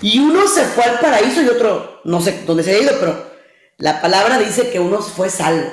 Y 0.02 0.18
uno 0.18 0.46
se 0.48 0.64
fue 0.64 0.84
al 0.84 0.98
paraíso 0.98 1.42
y 1.42 1.48
otro, 1.48 2.00
no 2.04 2.20
sé 2.20 2.42
dónde 2.46 2.62
se 2.62 2.72
ha 2.74 2.78
ido, 2.78 2.92
pero 2.98 3.30
la 3.76 4.00
palabra 4.00 4.38
dice 4.38 4.70
que 4.70 4.80
uno 4.80 5.00
fue 5.00 5.30
salvo. 5.30 5.70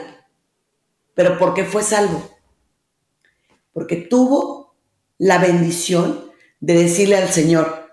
¿Pero 1.13 1.37
por 1.37 1.53
qué 1.53 1.65
fue 1.65 1.83
salvo? 1.83 2.37
Porque 3.73 3.95
tuvo 3.95 4.75
la 5.17 5.39
bendición 5.39 6.31
de 6.59 6.75
decirle 6.75 7.17
al 7.17 7.29
Señor, 7.29 7.91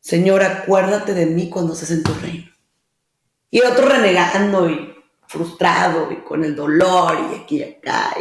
Señor, 0.00 0.42
acuérdate 0.42 1.14
de 1.14 1.26
mí 1.26 1.48
cuando 1.48 1.72
estés 1.72 1.92
en 1.92 2.02
tu 2.02 2.12
reino. 2.14 2.50
Y 3.50 3.60
otro 3.60 3.88
renegando 3.88 4.68
y 4.68 4.94
frustrado 5.28 6.10
y 6.12 6.16
con 6.16 6.44
el 6.44 6.54
dolor 6.54 7.16
y 7.30 7.36
aquí 7.36 7.58
y 7.58 7.62
acá. 7.62 8.14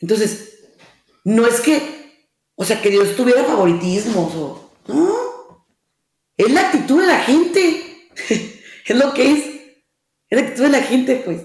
Entonces, 0.00 0.68
no 1.24 1.46
es 1.46 1.60
que, 1.60 1.95
o 2.56 2.64
sea, 2.64 2.82
que 2.82 2.90
Dios 2.90 3.14
tuviera 3.14 3.44
favoritismos 3.44 4.34
o, 4.34 4.72
no, 4.88 5.66
es 6.36 6.50
la 6.50 6.62
actitud 6.62 7.00
de 7.00 7.06
la 7.06 7.20
gente, 7.20 8.10
es 8.86 8.96
lo 8.96 9.14
que 9.14 9.32
es, 9.32 9.38
es 10.28 10.40
la 10.40 10.40
actitud 10.40 10.64
de 10.64 10.70
la 10.70 10.82
gente, 10.82 11.22
pues. 11.24 11.42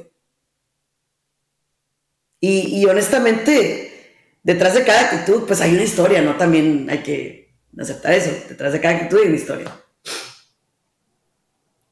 Y, 2.40 2.82
y 2.82 2.86
honestamente, 2.86 4.18
detrás 4.42 4.74
de 4.74 4.84
cada 4.84 5.02
actitud, 5.02 5.44
pues 5.46 5.62
hay 5.62 5.74
una 5.74 5.84
historia, 5.84 6.22
¿no? 6.22 6.38
También 6.38 6.88
hay 6.90 7.04
que 7.04 7.54
aceptar 7.78 8.14
eso, 8.14 8.32
detrás 8.50 8.74
de 8.74 8.82
cada 8.82 8.96
actitud 8.96 9.20
hay 9.20 9.28
una 9.28 9.38
historia. 9.38 9.82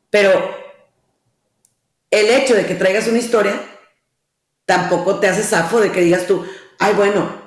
Pero 0.10 0.56
el 2.10 2.30
hecho 2.30 2.56
de 2.56 2.66
que 2.66 2.76
traigas 2.76 3.08
una 3.08 3.20
historia 3.20 3.62
tampoco 4.66 5.20
te 5.20 5.28
hace 5.28 5.44
zafo 5.44 5.80
de 5.80 5.92
que 5.92 6.02
digas 6.02 6.26
tú, 6.26 6.46
ay, 6.80 6.94
bueno, 6.94 7.40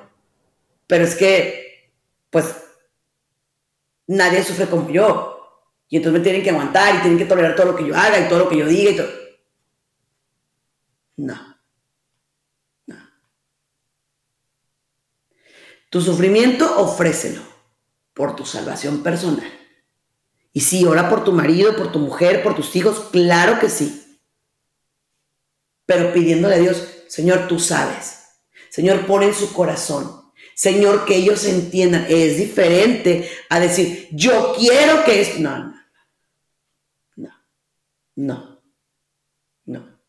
pero 0.87 1.03
es 1.03 1.15
que, 1.15 1.62
pues, 2.33 2.63
nadie 4.07 4.43
sufre 4.43 4.65
como 4.65 4.89
yo. 4.89 5.29
Y 5.87 5.97
entonces 5.97 6.19
me 6.19 6.23
tienen 6.23 6.43
que 6.43 6.49
aguantar 6.49 6.95
y 6.95 6.99
tienen 6.99 7.19
que 7.19 7.25
tolerar 7.25 7.55
todo 7.55 7.67
lo 7.67 7.75
que 7.75 7.85
yo 7.85 7.95
haga 7.95 8.19
y 8.19 8.27
todo 8.27 8.39
lo 8.39 8.49
que 8.49 8.57
yo 8.57 8.65
diga 8.65 8.91
y 8.91 8.97
todo. 8.97 9.09
No. 11.17 11.57
No. 12.87 12.95
Tu 15.91 16.01
sufrimiento, 16.01 16.79
ofrécelo 16.81 17.43
por 18.15 18.35
tu 18.35 18.45
salvación 18.45 19.03
personal. 19.03 19.51
Y 20.51 20.61
sí, 20.61 20.85
ora 20.85 21.09
por 21.09 21.23
tu 21.23 21.33
marido, 21.33 21.75
por 21.75 21.91
tu 21.91 21.99
mujer, 21.99 22.41
por 22.41 22.55
tus 22.55 22.75
hijos, 22.75 23.09
claro 23.11 23.59
que 23.59 23.69
sí. 23.69 24.19
Pero 25.85 26.11
pidiéndole 26.11 26.55
a 26.55 26.59
Dios, 26.59 26.87
Señor, 27.07 27.47
tú 27.47 27.59
sabes. 27.59 28.23
Señor, 28.71 29.05
pon 29.05 29.21
en 29.21 29.35
su 29.35 29.53
corazón. 29.53 30.22
Señor, 30.55 31.05
que 31.05 31.15
ellos 31.15 31.45
entiendan. 31.45 32.05
Es 32.09 32.37
diferente 32.37 33.29
a 33.49 33.59
decir, 33.59 34.09
yo 34.11 34.55
quiero 34.57 35.03
que 35.03 35.21
es... 35.21 35.39
No, 35.39 35.57
no, 35.57 35.73
no, 37.15 37.33
no, 38.15 38.61
no. 39.65 39.99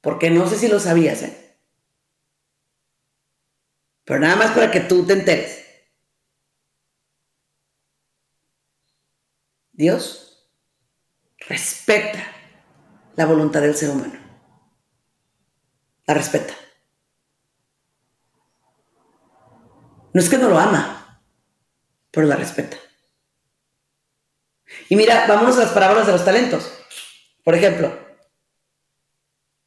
Porque 0.00 0.30
no 0.30 0.48
sé 0.48 0.58
si 0.58 0.68
lo 0.68 0.80
sabías, 0.80 1.22
¿eh? 1.22 1.56
Pero 4.04 4.20
nada 4.20 4.36
más 4.36 4.50
para 4.50 4.70
que 4.70 4.80
tú 4.80 5.06
te 5.06 5.12
enteres. 5.12 5.62
Dios 9.72 10.48
respeta 11.38 12.24
la 13.16 13.26
voluntad 13.26 13.60
del 13.60 13.74
ser 13.74 13.90
humano. 13.90 14.18
La 16.06 16.14
respeta. 16.14 16.54
No 20.12 20.20
es 20.20 20.28
que 20.28 20.38
no 20.38 20.48
lo 20.48 20.58
ama, 20.58 21.22
pero 22.10 22.26
la 22.26 22.36
respeta. 22.36 22.76
Y 24.88 24.96
mira, 24.96 25.26
vámonos 25.26 25.56
a 25.56 25.64
las 25.64 25.72
parábolas 25.72 26.06
de 26.06 26.12
los 26.12 26.24
talentos. 26.24 26.70
Por 27.44 27.54
ejemplo, 27.54 27.92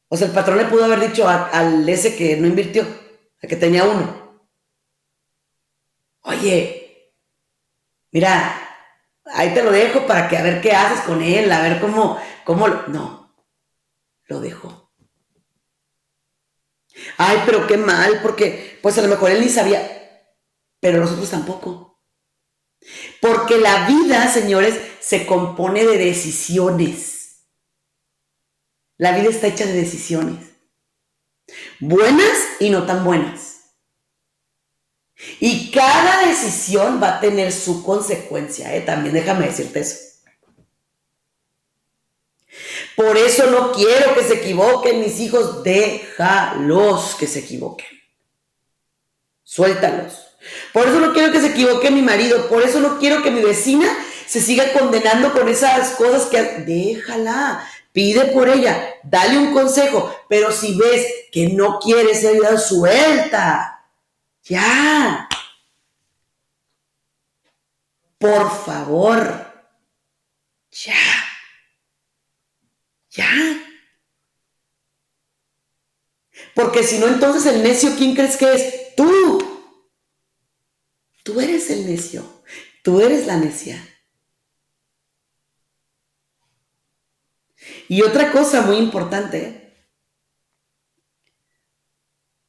o 0.08 0.16
sea, 0.16 0.28
el 0.28 0.32
patrón 0.32 0.58
le 0.58 0.66
pudo 0.66 0.84
haber 0.84 1.00
dicho 1.00 1.28
al 1.28 1.88
ese 1.88 2.16
que 2.16 2.36
no 2.36 2.46
invirtió, 2.46 2.86
a 3.42 3.46
que 3.46 3.56
tenía 3.56 3.84
uno. 3.84 4.46
Oye, 6.22 7.12
mira, 8.12 8.56
ahí 9.26 9.52
te 9.52 9.62
lo 9.62 9.72
dejo 9.72 10.06
para 10.06 10.28
que 10.28 10.36
a 10.36 10.42
ver 10.42 10.60
qué 10.60 10.72
haces 10.72 11.04
con 11.04 11.22
él, 11.22 11.50
a 11.50 11.62
ver 11.62 11.80
cómo, 11.80 12.20
cómo, 12.44 12.68
no, 12.68 13.34
lo 14.24 14.40
dejó. 14.40 14.92
Ay, 17.18 17.42
pero 17.44 17.66
qué 17.66 17.76
mal, 17.76 18.20
porque 18.22 18.78
pues 18.82 18.96
a 18.98 19.02
lo 19.02 19.08
mejor 19.08 19.30
él 19.30 19.40
ni 19.40 19.48
sabía, 19.48 19.95
pero 20.80 21.00
nosotros 21.00 21.30
tampoco. 21.30 22.00
Porque 23.20 23.58
la 23.58 23.86
vida, 23.86 24.28
señores, 24.28 24.78
se 25.00 25.26
compone 25.26 25.84
de 25.84 25.98
decisiones. 25.98 27.46
La 28.98 29.16
vida 29.16 29.30
está 29.30 29.48
hecha 29.48 29.66
de 29.66 29.72
decisiones. 29.72 30.46
Buenas 31.80 32.36
y 32.60 32.70
no 32.70 32.86
tan 32.86 33.04
buenas. 33.04 33.56
Y 35.40 35.70
cada 35.70 36.26
decisión 36.26 37.00
va 37.02 37.16
a 37.16 37.20
tener 37.20 37.52
su 37.52 37.82
consecuencia, 37.82 38.74
¿eh? 38.74 38.82
también 38.82 39.14
déjame 39.14 39.46
decirte 39.46 39.80
eso. 39.80 39.96
Por 42.96 43.16
eso 43.16 43.50
no 43.50 43.72
quiero 43.72 44.14
que 44.14 44.24
se 44.24 44.34
equivoquen 44.34 45.00
mis 45.00 45.20
hijos, 45.20 45.62
déjalos 45.62 47.14
que 47.14 47.26
se 47.26 47.40
equivoquen. 47.40 47.86
Suéltalos. 49.42 50.25
Por 50.72 50.86
eso 50.86 51.00
no 51.00 51.12
quiero 51.12 51.32
que 51.32 51.40
se 51.40 51.48
equivoque 51.48 51.90
mi 51.90 52.02
marido, 52.02 52.48
por 52.48 52.62
eso 52.62 52.80
no 52.80 52.98
quiero 52.98 53.22
que 53.22 53.30
mi 53.30 53.42
vecina 53.42 53.88
se 54.26 54.40
siga 54.40 54.72
condenando 54.72 55.32
con 55.32 55.48
esas 55.48 55.90
cosas 55.90 56.26
que... 56.26 56.42
Déjala, 56.42 57.66
pide 57.92 58.26
por 58.26 58.48
ella, 58.48 58.96
dale 59.04 59.38
un 59.38 59.52
consejo, 59.52 60.14
pero 60.28 60.52
si 60.52 60.76
ves 60.76 61.06
que 61.32 61.48
no 61.48 61.78
quiere 61.78 62.14
ser 62.14 62.58
suelta. 62.58 63.84
Ya. 64.44 65.28
Por 68.18 68.50
favor. 68.64 69.46
Ya. 70.70 70.94
Ya. 73.10 73.30
Porque 76.54 76.82
si 76.82 76.98
no, 76.98 77.06
entonces 77.06 77.46
el 77.46 77.62
necio, 77.62 77.94
¿quién 77.96 78.14
crees 78.14 78.36
que 78.36 78.52
es? 78.52 78.94
Tú. 78.94 79.55
Tú 81.26 81.40
eres 81.40 81.68
el 81.70 81.86
necio. 81.86 82.24
Tú 82.84 83.00
eres 83.00 83.26
la 83.26 83.36
necia. 83.36 83.84
Y 87.88 88.02
otra 88.02 88.30
cosa 88.30 88.62
muy 88.62 88.76
importante, 88.76 89.66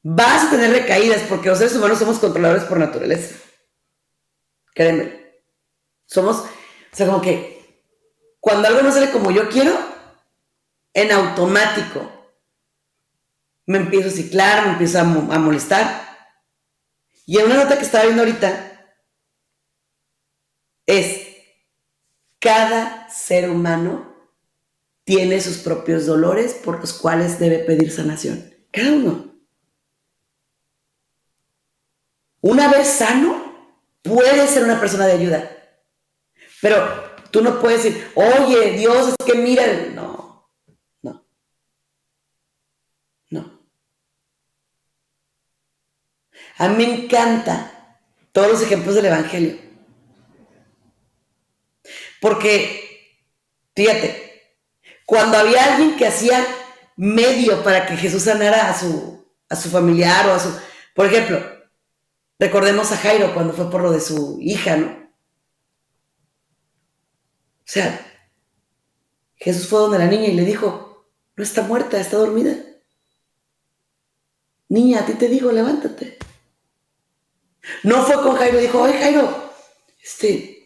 Vas 0.09 0.45
a 0.45 0.49
tener 0.51 0.71
recaídas 0.71 1.23
porque 1.23 1.49
los 1.49 1.57
seres 1.57 1.75
humanos 1.75 1.99
somos 1.99 2.17
controladores 2.17 2.63
por 2.63 2.79
naturaleza. 2.79 3.35
Créeme. 4.73 5.33
Somos, 6.05 6.37
o 6.37 6.95
sea, 6.95 7.07
como 7.07 7.21
que 7.21 7.83
cuando 8.39 8.69
algo 8.69 8.81
no 8.83 8.91
sale 8.93 9.11
como 9.11 9.31
yo 9.31 9.49
quiero, 9.49 9.77
en 10.93 11.11
automático 11.11 12.09
me 13.65 13.79
empiezo 13.79 14.07
a 14.07 14.11
ciclar, 14.11 14.65
me 14.65 14.71
empiezo 14.73 14.99
a, 14.99 15.03
molestar. 15.03 16.07
Y 17.25 17.39
en 17.39 17.47
una 17.47 17.63
nota 17.63 17.77
que 17.77 17.83
estaba 17.83 18.05
viendo 18.05 18.23
ahorita 18.23 18.66
es, 20.87 21.27
cada 22.39 23.09
ser 23.09 23.49
humano 23.51 24.15
tiene 25.03 25.39
sus 25.41 25.57
propios 25.57 26.05
dolores 26.05 26.53
por 26.53 26.79
los 26.79 26.93
cuales 26.93 27.39
debe 27.39 27.59
pedir 27.59 27.91
sanación. 27.91 28.53
Cada 28.71 28.91
uno. 28.91 29.35
Una 32.41 32.69
vez 32.69 32.87
sano, 32.87 33.71
puedes 34.01 34.49
ser 34.49 34.63
una 34.63 34.79
persona 34.79 35.05
de 35.05 35.13
ayuda. 35.13 35.51
Pero 36.61 37.19
tú 37.31 37.41
no 37.41 37.59
puedes 37.59 37.83
decir, 37.83 38.11
oye, 38.15 38.71
Dios, 38.71 39.09
es 39.09 39.25
que 39.25 39.37
mira, 39.37 39.65
no, 39.93 40.49
no, 41.01 41.25
no. 43.29 43.61
A 46.57 46.69
mí 46.69 46.85
me 46.85 47.03
encanta 47.03 47.99
todos 48.31 48.51
los 48.51 48.61
ejemplos 48.61 48.95
del 48.95 49.07
Evangelio. 49.07 49.66
Porque, 52.21 53.15
fíjate, 53.75 54.53
cuando 55.05 55.37
había 55.37 55.73
alguien 55.73 55.95
que 55.95 56.07
hacía 56.07 56.45
medio 56.95 57.63
para 57.63 57.85
que 57.85 57.95
Jesús 57.97 58.23
sanara 58.23 58.69
a 58.69 58.77
su, 58.77 59.25
a 59.49 59.55
su 59.55 59.69
familiar 59.69 60.27
o 60.27 60.33
a 60.33 60.39
su... 60.39 60.51
Por 60.95 61.05
ejemplo, 61.05 61.57
Recordemos 62.39 62.91
a 62.91 62.97
Jairo 62.97 63.33
cuando 63.33 63.53
fue 63.53 63.69
por 63.69 63.81
lo 63.81 63.91
de 63.91 63.99
su 63.99 64.37
hija, 64.41 64.77
¿no? 64.77 64.87
O 67.59 67.69
sea, 67.69 67.99
Jesús 69.35 69.67
fue 69.67 69.79
donde 69.79 69.97
la 69.97 70.05
niña 70.05 70.27
y 70.27 70.33
le 70.33 70.45
dijo, 70.45 71.09
no 71.35 71.43
está 71.43 71.63
muerta, 71.63 71.99
está 71.99 72.17
dormida. 72.17 72.55
Niña, 74.69 74.99
a 74.99 75.05
ti 75.05 75.13
te 75.13 75.27
digo, 75.27 75.51
levántate. 75.51 76.17
No 77.83 78.03
fue 78.03 78.21
con 78.21 78.35
Jairo 78.35 78.59
dijo, 78.59 78.81
oye 78.81 78.97
Jairo, 78.99 79.51
este, 80.01 80.56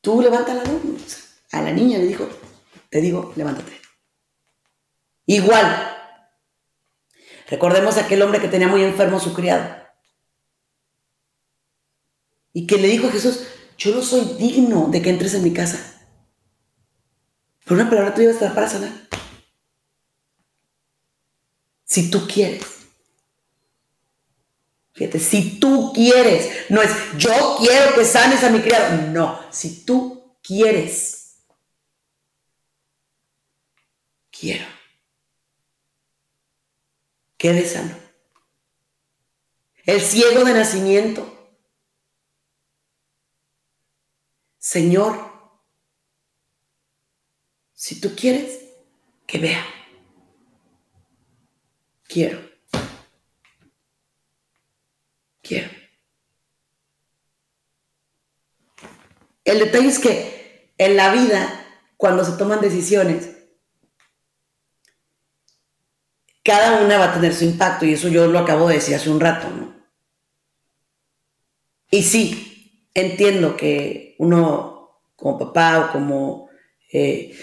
tú 0.00 0.20
levántala, 0.22 0.64
¿no? 0.64 0.80
A 1.52 1.62
la 1.62 1.72
niña 1.72 1.98
le 1.98 2.06
dijo, 2.06 2.28
te 2.88 3.00
digo, 3.00 3.32
levántate. 3.36 3.80
Igual, 5.26 5.90
Recordemos 7.50 7.96
aquel 7.98 8.22
hombre 8.22 8.40
que 8.40 8.48
tenía 8.48 8.68
muy 8.68 8.84
enfermo 8.84 9.16
a 9.16 9.20
su 9.20 9.34
criado. 9.34 9.76
Y 12.52 12.66
que 12.66 12.78
le 12.78 12.86
dijo 12.86 13.08
a 13.08 13.10
Jesús, 13.10 13.44
yo 13.76 13.94
no 13.94 14.02
soy 14.02 14.36
digno 14.38 14.88
de 14.90 15.02
que 15.02 15.10
entres 15.10 15.34
en 15.34 15.42
mi 15.42 15.52
casa. 15.52 16.00
Pero 17.64 17.74
una 17.74 17.90
palabra 17.90 18.14
tuya 18.14 18.28
va 18.28 18.32
a 18.32 18.34
estar 18.34 18.54
para 18.54 18.68
sanar. 18.68 18.92
Si 21.84 22.08
tú 22.08 22.26
quieres. 22.28 22.79
Fíjate, 24.94 25.18
si 25.18 25.60
tú 25.60 25.92
quieres. 25.94 26.70
No 26.70 26.82
es 26.82 26.90
yo 27.16 27.56
quiero 27.58 27.94
que 27.94 28.04
sanes 28.04 28.42
a 28.44 28.50
mi 28.50 28.60
criado. 28.60 29.08
No, 29.08 29.40
si 29.50 29.84
tú 29.84 30.36
quieres. 30.42 31.36
Quiero 34.30 34.80
quede 37.40 37.66
sano. 37.66 37.96
El 39.86 40.02
ciego 40.02 40.44
de 40.44 40.52
nacimiento. 40.52 41.56
Señor, 44.58 45.16
si 47.72 47.98
tú 47.98 48.14
quieres, 48.14 48.60
que 49.26 49.38
vea. 49.38 49.64
Quiero. 52.06 52.49
El 59.50 59.58
detalle 59.58 59.88
es 59.88 59.98
que 59.98 60.72
en 60.78 60.96
la 60.96 61.12
vida, 61.12 61.66
cuando 61.96 62.24
se 62.24 62.36
toman 62.38 62.60
decisiones, 62.60 63.30
cada 66.44 66.80
una 66.84 66.98
va 66.98 67.06
a 67.06 67.14
tener 67.14 67.34
su 67.34 67.44
impacto 67.44 67.84
y 67.84 67.94
eso 67.94 68.06
yo 68.06 68.28
lo 68.28 68.38
acabo 68.38 68.68
de 68.68 68.76
decir 68.76 68.94
hace 68.94 69.10
un 69.10 69.18
rato, 69.18 69.50
¿no? 69.50 69.74
Y 71.90 72.04
sí, 72.04 72.88
entiendo 72.94 73.56
que 73.56 74.14
uno 74.18 75.02
como 75.16 75.36
papá 75.36 75.80
o 75.80 75.92
como, 75.92 76.48
eh, 76.92 77.36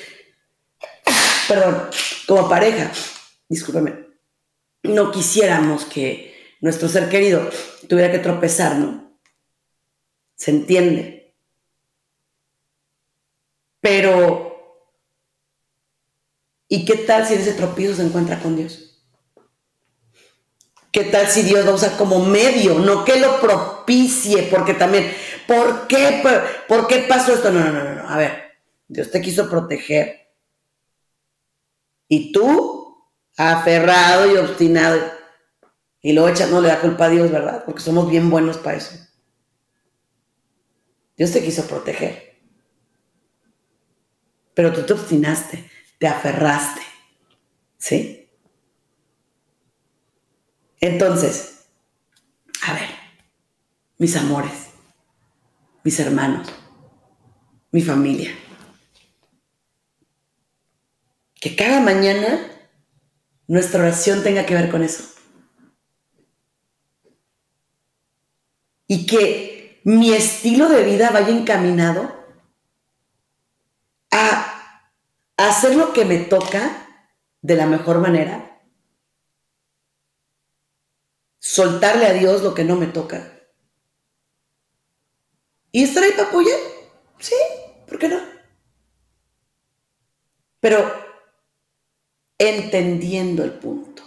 perdón, 1.49 1.89
como 2.25 2.47
pareja, 2.47 2.89
discúlpame, 3.49 4.07
no 4.83 5.11
quisiéramos 5.11 5.83
que 5.83 6.55
nuestro 6.61 6.87
ser 6.87 7.09
querido 7.09 7.49
tuviera 7.89 8.13
que 8.13 8.19
tropezar, 8.19 8.77
¿no? 8.77 9.19
Se 10.37 10.51
entiende. 10.51 11.16
Pero, 13.89 14.83
¿y 16.67 16.83
qué 16.83 16.97
tal 16.97 17.25
si 17.25 17.35
ese 17.35 17.53
tropiezo 17.53 17.95
se 17.95 18.03
encuentra 18.03 18.37
con 18.37 18.57
Dios? 18.57 19.01
¿Qué 20.91 21.05
tal 21.05 21.25
si 21.27 21.43
Dios 21.43 21.65
lo 21.65 21.73
usa 21.73 21.95
como 21.95 22.19
medio? 22.25 22.79
No 22.79 23.05
que 23.05 23.17
lo 23.17 23.39
propicie, 23.39 24.43
porque 24.51 24.73
también, 24.73 25.09
¿por 25.47 25.87
qué, 25.87 26.21
por, 26.67 26.87
qué 26.87 27.05
pasó 27.07 27.33
esto? 27.33 27.49
No, 27.49 27.61
no, 27.61 27.71
no, 27.71 27.95
no, 27.95 28.09
a 28.09 28.17
ver, 28.17 28.57
Dios 28.89 29.09
te 29.09 29.21
quiso 29.21 29.49
proteger. 29.49 30.33
Y 32.09 32.33
tú, 32.33 33.09
aferrado 33.37 34.29
y 34.29 34.35
obstinado, 34.35 34.99
y 36.01 36.11
luego 36.11 36.27
echa, 36.27 36.47
no 36.47 36.59
le 36.59 36.67
da 36.67 36.81
culpa 36.81 37.05
a 37.05 37.09
Dios, 37.09 37.31
¿verdad? 37.31 37.63
Porque 37.65 37.79
somos 37.79 38.09
bien 38.09 38.29
buenos 38.29 38.57
para 38.57 38.75
eso. 38.75 38.97
Dios 41.15 41.31
te 41.31 41.41
quiso 41.41 41.65
proteger. 41.69 42.26
Pero 44.57 44.73
tú 44.73 44.81
te 44.81 44.93
obstinaste, 44.93 45.69
te 45.99 46.07
aferraste. 46.07 46.81
¿Sí? 47.77 48.27
Entonces, 50.79 51.67
a 52.63 52.73
ver, 52.73 52.89
mis 53.99 54.15
amores, 54.15 54.69
mis 55.83 55.99
hermanos, 55.99 56.47
mi 57.69 57.83
familia. 57.83 58.31
Que 61.35 61.55
cada 61.55 61.79
mañana 61.79 62.39
nuestra 63.45 63.81
oración 63.81 64.23
tenga 64.23 64.47
que 64.47 64.55
ver 64.55 64.71
con 64.71 64.81
eso. 64.81 65.03
Y 68.87 69.05
que 69.05 69.81
mi 69.83 70.13
estilo 70.15 70.67
de 70.67 70.81
vida 70.81 71.11
vaya 71.11 71.29
encaminado 71.29 72.16
a 74.11 74.57
hacer 75.37 75.75
lo 75.75 75.93
que 75.93 76.05
me 76.05 76.17
toca 76.17 76.87
de 77.41 77.55
la 77.55 77.65
mejor 77.65 77.99
manera. 77.99 78.61
Soltarle 81.39 82.05
a 82.05 82.13
Dios 82.13 82.41
lo 82.41 82.53
que 82.53 82.63
no 82.63 82.75
me 82.75 82.87
toca. 82.87 83.33
¿Y 85.71 85.83
estar 85.83 86.03
ahí 86.03 86.11
para 86.11 86.29
apoyar? 86.29 86.59
Sí, 87.19 87.35
¿por 87.87 87.99
qué 87.99 88.09
no? 88.09 88.19
Pero 90.59 90.91
entendiendo 92.37 93.43
el 93.43 93.53
punto, 93.53 94.03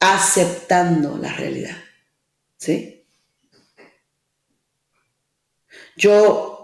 aceptando 0.00 1.16
la 1.18 1.32
realidad, 1.32 1.76
¿sí? 2.56 3.06
Yo 5.96 6.61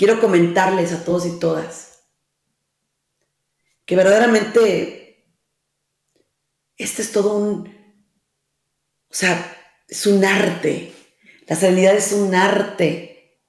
quiero 0.00 0.18
comentarles 0.18 0.94
a 0.94 1.04
todos 1.04 1.26
y 1.26 1.38
todas 1.38 2.06
que 3.84 3.94
verdaderamente 3.94 5.26
este 6.78 7.02
es 7.02 7.12
todo 7.12 7.36
un, 7.36 7.68
o 7.68 9.14
sea, 9.14 9.84
es 9.86 10.06
un 10.06 10.24
arte. 10.24 10.94
La 11.46 11.54
serenidad 11.54 11.94
es 11.94 12.12
un 12.12 12.34
arte. 12.34 13.42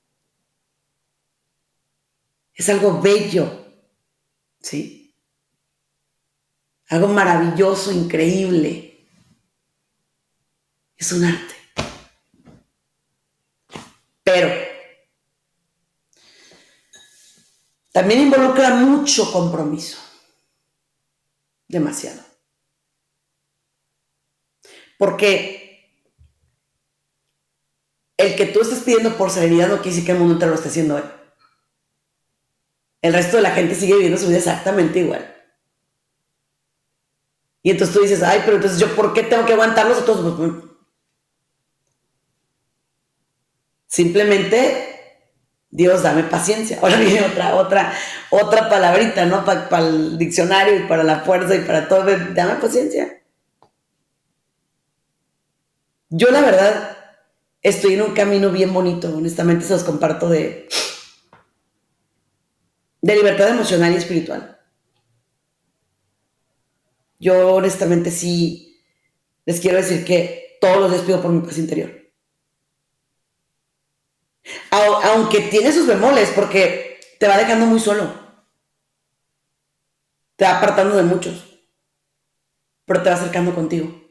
Es 2.54 2.68
algo 2.68 3.00
bello. 3.02 3.66
¿Sí? 4.60 5.16
Algo 6.90 7.08
maravilloso, 7.08 7.94
increíble. 7.94 9.08
Es 10.98 11.14
un 11.14 11.24
arte. 11.24 11.56
Pero 14.24 14.71
también 17.92 18.22
involucra 18.22 18.72
mucho 18.76 19.32
compromiso. 19.32 19.98
Demasiado. 21.68 22.22
Porque 24.98 25.62
el 28.18 28.36
que 28.36 28.46
tú 28.46 28.62
estés 28.62 28.82
pidiendo 28.82 29.18
por 29.18 29.32
serenidad 29.32 29.68
no 29.68 29.76
quiere 29.76 29.90
decir 29.90 30.06
que 30.06 30.12
el 30.12 30.20
mundo 30.20 30.34
entero 30.34 30.52
lo 30.52 30.58
esté 30.58 30.70
haciendo 30.70 30.96
hoy. 30.96 31.04
El 33.02 33.14
resto 33.14 33.38
de 33.38 33.44
la 33.44 33.52
gente 33.52 33.74
sigue 33.74 33.94
viviendo 33.94 34.18
su 34.18 34.28
vida 34.28 34.38
exactamente 34.38 35.00
igual. 35.00 35.36
Y 37.64 37.72
entonces 37.72 37.96
tú 37.96 38.02
dices, 38.02 38.24
ay, 38.24 38.42
pero 38.44 38.58
entonces 38.58 38.80
yo, 38.80 38.96
¿por 38.96 39.14
qué 39.14 39.24
tengo 39.24 39.46
que 39.46 39.54
aguantarlos 39.54 40.00
a 40.00 40.06
todos? 40.06 40.36
Pues, 40.36 40.52
pues, 40.52 40.64
simplemente, 43.88 44.91
Dios, 45.72 46.04
dame 46.04 46.24
paciencia. 46.24 46.78
Ahora 46.82 46.98
viene 46.98 47.26
otra, 47.26 47.56
otra, 47.56 47.94
otra 48.30 48.70
palabrita, 48.70 49.26
¿no? 49.26 49.46
Para 49.46 49.80
el 49.80 50.18
diccionario 50.18 50.76
y 50.76 50.84
para 50.88 51.04
la 51.04 51.22
fuerza 51.22 51.56
y 51.56 51.62
para 51.62 51.88
todo. 51.88 52.06
Dame 52.34 52.56
paciencia. 52.56 53.22
Yo 56.10 56.30
la 56.30 56.42
verdad 56.42 56.98
estoy 57.62 57.94
en 57.94 58.02
un 58.02 58.14
camino 58.14 58.52
bien 58.52 58.74
bonito, 58.74 59.16
honestamente 59.16 59.66
se 59.66 59.74
los 59.74 59.84
comparto 59.84 60.28
de, 60.28 60.68
de 63.02 63.16
libertad 63.16 63.48
emocional 63.50 63.94
y 63.94 63.96
espiritual. 63.96 64.60
Yo 67.18 67.54
honestamente 67.54 68.12
sí 68.12 68.84
les 69.46 69.62
quiero 69.62 69.78
decir 69.78 70.04
que 70.04 70.58
todos 70.60 70.80
los 70.82 70.92
días 70.92 71.04
pido 71.04 71.22
por 71.22 71.32
mi 71.32 71.42
paz 71.42 71.58
interior. 71.58 72.01
Aunque 74.72 75.42
tiene 75.42 75.72
sus 75.72 75.88
bemoles, 75.88 76.30
porque 76.32 77.00
te 77.20 77.28
va 77.28 77.38
dejando 77.38 77.66
muy 77.66 77.80
solo. 77.80 78.14
Te 80.36 80.46
va 80.46 80.58
apartando 80.58 80.96
de 80.96 81.04
muchos. 81.04 81.60
Pero 82.86 83.04
te 83.04 83.10
va 83.10 83.16
acercando 83.16 83.54
contigo. 83.54 84.02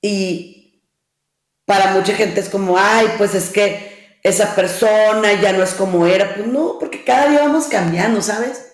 Y 0.00 0.84
para 1.64 1.92
mucha 1.94 2.14
gente 2.14 2.40
es 2.40 2.48
como, 2.48 2.78
ay, 2.78 3.08
pues 3.18 3.34
es 3.34 3.50
que 3.50 4.18
esa 4.22 4.54
persona 4.54 5.32
ya 5.40 5.52
no 5.52 5.62
es 5.62 5.74
como 5.74 6.06
era. 6.06 6.34
Pues 6.34 6.46
no, 6.46 6.78
porque 6.78 7.04
cada 7.04 7.28
día 7.28 7.40
vamos 7.40 7.66
cambiando, 7.66 8.22
¿sabes? 8.22 8.66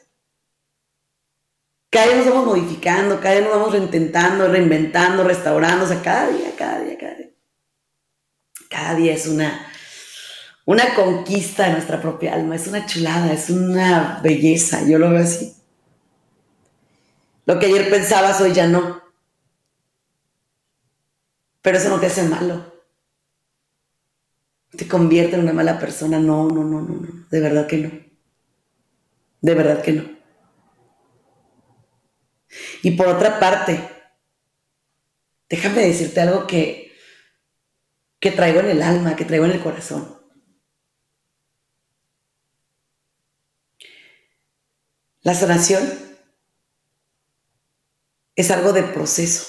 Cada 1.90 2.07
día 2.07 2.16
nos 2.16 2.26
vamos 2.26 2.47
modificando, 2.47 3.20
cada 3.20 3.34
día 3.34 3.45
nos 3.45 3.53
vamos 3.53 3.72
reintentando, 3.72 4.49
reinventando, 4.49 5.24
restaurando, 5.24 5.84
o 5.84 5.88
sea, 5.88 6.01
cada 6.03 6.28
día, 6.28 6.51
cada 6.57 6.80
día, 6.80 6.97
cada 6.99 7.14
día. 7.16 7.22
Cada 8.73 8.95
día 8.95 9.12
es 9.12 9.27
una, 9.27 9.66
una 10.64 10.95
conquista 10.95 11.66
de 11.66 11.73
nuestra 11.73 12.01
propia 12.01 12.35
alma, 12.35 12.57
es 12.57 12.66
una 12.66 12.87
chulada, 12.87 13.33
es 13.33 13.51
una 13.51 14.20
belleza, 14.23 14.83
yo 14.87 14.99
lo 14.99 15.11
veo 15.11 15.23
así. 15.23 15.55
Lo 17.45 17.59
que 17.59 17.66
ayer 17.66 17.91
pensabas 17.91 18.41
hoy 18.41 18.53
ya 18.53 18.66
no. 18.66 19.03
Pero 21.61 21.77
eso 21.79 21.91
no 21.91 22.01
te 22.01 22.07
hace 22.07 22.23
malo 22.23 22.73
te 24.77 24.89
convierte 24.89 25.37
en 25.37 25.43
una 25.43 25.53
mala 25.53 25.79
persona. 25.79 26.18
No, 26.18 26.49
no, 26.49 26.64
no, 26.64 26.81
no, 26.81 26.95
no. 26.95 27.27
De 27.31 27.41
verdad 27.41 27.66
que 27.66 27.79
no. 27.79 27.91
De 29.41 29.55
verdad 29.55 29.83
que 29.83 29.93
no. 29.93 30.05
Y 32.83 32.93
por 32.93 33.09
otra 33.09 33.39
parte, 33.39 33.81
déjame 35.49 35.87
decirte 35.87 36.20
algo 36.20 36.47
que, 36.47 36.82
que 38.23 38.31
traigo 38.31 38.61
en 38.61 38.68
el 38.68 38.83
alma, 38.83 39.16
que 39.16 39.25
traigo 39.25 39.47
en 39.47 39.51
el 39.51 39.61
corazón. 39.61 40.16
La 45.23 45.35
sanación 45.35 45.83
es 48.37 48.51
algo 48.53 48.73
de 48.73 48.85
proceso. 48.85 49.45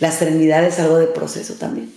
La 0.00 0.10
serenidad 0.10 0.64
es 0.64 0.80
algo 0.80 0.98
de 0.98 1.06
proceso 1.06 1.54
también. 1.54 1.94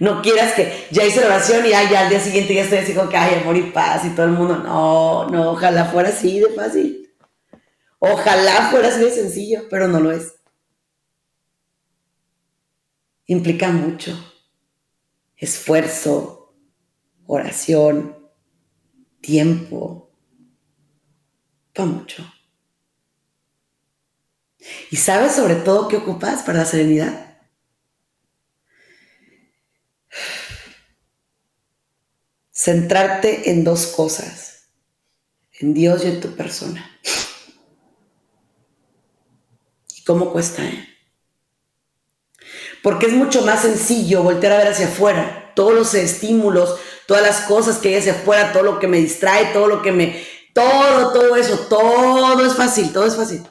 No 0.00 0.20
quieras 0.20 0.54
que 0.54 0.88
ya 0.90 1.04
hice 1.04 1.20
la 1.20 1.26
oración 1.26 1.64
y 1.64 1.70
ya 1.70 2.00
al 2.00 2.08
día 2.08 2.18
siguiente 2.18 2.54
ya 2.54 2.64
estoy 2.64 2.78
así 2.78 2.92
que, 2.92 3.16
ay, 3.16 3.40
amor 3.40 3.56
y 3.56 3.70
paz 3.70 4.04
y 4.04 4.10
todo 4.16 4.26
el 4.26 4.32
mundo. 4.32 4.58
No, 4.58 5.28
no, 5.30 5.52
ojalá 5.52 5.84
fuera 5.84 6.08
así 6.08 6.40
de 6.40 6.48
fácil. 6.54 7.14
Ojalá 8.00 8.68
fuera 8.72 8.88
así 8.88 8.98
de 8.98 9.12
sencillo, 9.12 9.68
pero 9.70 9.86
no 9.86 10.00
lo 10.00 10.10
es. 10.10 10.35
Implica 13.26 13.70
mucho. 13.70 14.16
Esfuerzo, 15.36 16.54
oración, 17.26 18.16
tiempo. 19.20 20.10
Va 21.78 21.84
mucho. 21.84 22.24
¿Y 24.90 24.96
sabes 24.96 25.32
sobre 25.32 25.56
todo 25.56 25.88
qué 25.88 25.96
ocupas 25.96 26.42
para 26.42 26.58
la 26.58 26.64
serenidad? 26.64 27.26
centrarte 32.66 33.50
en 33.50 33.62
dos 33.62 33.86
cosas, 33.86 34.70
en 35.60 35.72
Dios 35.72 36.04
y 36.04 36.08
en 36.08 36.20
tu 36.20 36.34
persona. 36.34 36.98
¿Y 39.94 40.02
cómo 40.02 40.32
cuesta? 40.32 40.64
Eh? 40.64 40.95
Porque 42.86 43.06
es 43.06 43.14
mucho 43.14 43.42
más 43.42 43.62
sencillo 43.62 44.22
voltear 44.22 44.52
a 44.52 44.58
ver 44.58 44.68
hacia 44.68 44.86
afuera, 44.86 45.50
todos 45.56 45.74
los 45.74 45.92
estímulos, 45.94 46.78
todas 47.08 47.20
las 47.20 47.40
cosas 47.40 47.78
que 47.78 47.88
hay 47.88 47.96
hacia 47.96 48.12
afuera, 48.12 48.52
todo 48.52 48.62
lo 48.62 48.78
que 48.78 48.86
me 48.86 48.98
distrae, 48.98 49.46
todo 49.46 49.66
lo 49.66 49.82
que 49.82 49.90
me... 49.90 50.24
Todo, 50.54 51.12
todo 51.12 51.34
eso, 51.34 51.66
todo 51.68 52.46
es 52.46 52.54
fácil, 52.54 52.92
todo 52.92 53.04
es 53.04 53.16
fácil. 53.16 53.42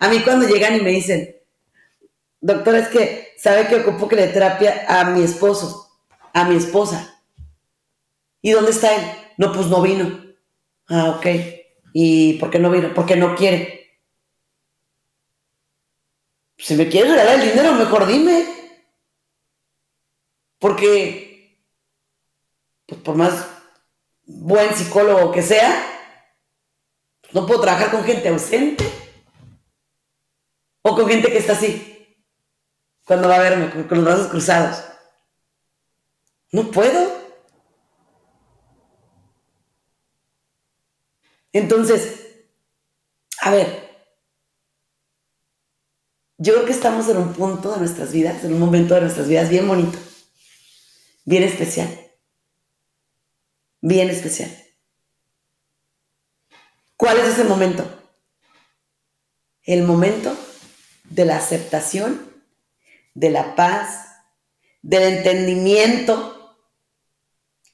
A 0.00 0.08
mí 0.08 0.22
cuando 0.22 0.48
llegan 0.48 0.74
y 0.76 0.80
me 0.80 0.88
dicen, 0.88 1.36
doctor, 2.40 2.76
es 2.76 2.88
que 2.88 3.34
sabe 3.36 3.66
que 3.68 3.76
ocupo 3.76 4.08
que 4.08 4.16
terapia 4.16 4.86
a 4.88 5.04
mi 5.10 5.22
esposo, 5.22 5.90
a 6.32 6.44
mi 6.48 6.56
esposa. 6.56 7.22
¿Y 8.40 8.52
dónde 8.52 8.70
está 8.70 8.96
él? 8.96 9.02
No, 9.36 9.52
pues 9.52 9.66
no 9.66 9.82
vino. 9.82 10.24
Ah, 10.88 11.10
ok. 11.10 11.26
¿Y 11.92 12.38
por 12.38 12.48
qué 12.48 12.58
no 12.58 12.70
vino? 12.70 12.94
Porque 12.94 13.16
no 13.16 13.36
quiere. 13.36 13.75
Si 16.58 16.74
me 16.74 16.88
quieres 16.88 17.12
regalar 17.12 17.40
el 17.40 17.50
dinero, 17.50 17.72
mejor 17.72 18.06
dime. 18.06 18.46
Porque, 20.58 21.62
pues 22.86 23.00
por 23.02 23.16
más 23.16 23.46
buen 24.24 24.74
psicólogo 24.74 25.32
que 25.32 25.42
sea, 25.42 25.96
no 27.32 27.46
puedo 27.46 27.60
trabajar 27.60 27.90
con 27.90 28.04
gente 28.04 28.28
ausente. 28.28 28.84
O 30.82 30.94
con 30.94 31.08
gente 31.08 31.30
que 31.30 31.38
está 31.38 31.52
así, 31.52 32.16
cuando 33.04 33.28
va 33.28 33.36
a 33.36 33.40
verme, 33.40 33.70
con 33.86 33.98
los 33.98 34.04
brazos 34.04 34.28
cruzados. 34.28 34.84
No 36.52 36.70
puedo. 36.70 37.12
Entonces, 41.52 42.44
a 43.40 43.50
ver, 43.50 43.85
yo 46.38 46.54
creo 46.54 46.66
que 46.66 46.72
estamos 46.72 47.08
en 47.08 47.16
un 47.16 47.32
punto 47.32 47.72
de 47.72 47.78
nuestras 47.78 48.12
vidas, 48.12 48.44
en 48.44 48.52
un 48.52 48.60
momento 48.60 48.94
de 48.94 49.00
nuestras 49.02 49.28
vidas 49.28 49.48
bien 49.48 49.66
bonito, 49.66 49.98
bien 51.24 51.42
especial, 51.42 51.88
bien 53.80 54.10
especial. 54.10 54.50
¿Cuál 56.96 57.18
es 57.18 57.28
ese 57.28 57.44
momento? 57.44 57.84
El 59.62 59.82
momento 59.84 60.36
de 61.04 61.24
la 61.24 61.36
aceptación, 61.36 62.32
de 63.14 63.30
la 63.30 63.54
paz, 63.54 64.06
del 64.82 65.16
entendimiento. 65.16 66.56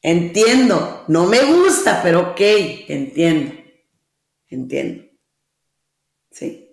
Entiendo, 0.03 1.05
no 1.09 1.27
me 1.27 1.43
gusta, 1.45 2.01
pero 2.03 2.31
ok, 2.31 2.41
entiendo, 2.89 3.55
entiendo. 4.49 5.05
¿Sí? 6.31 6.72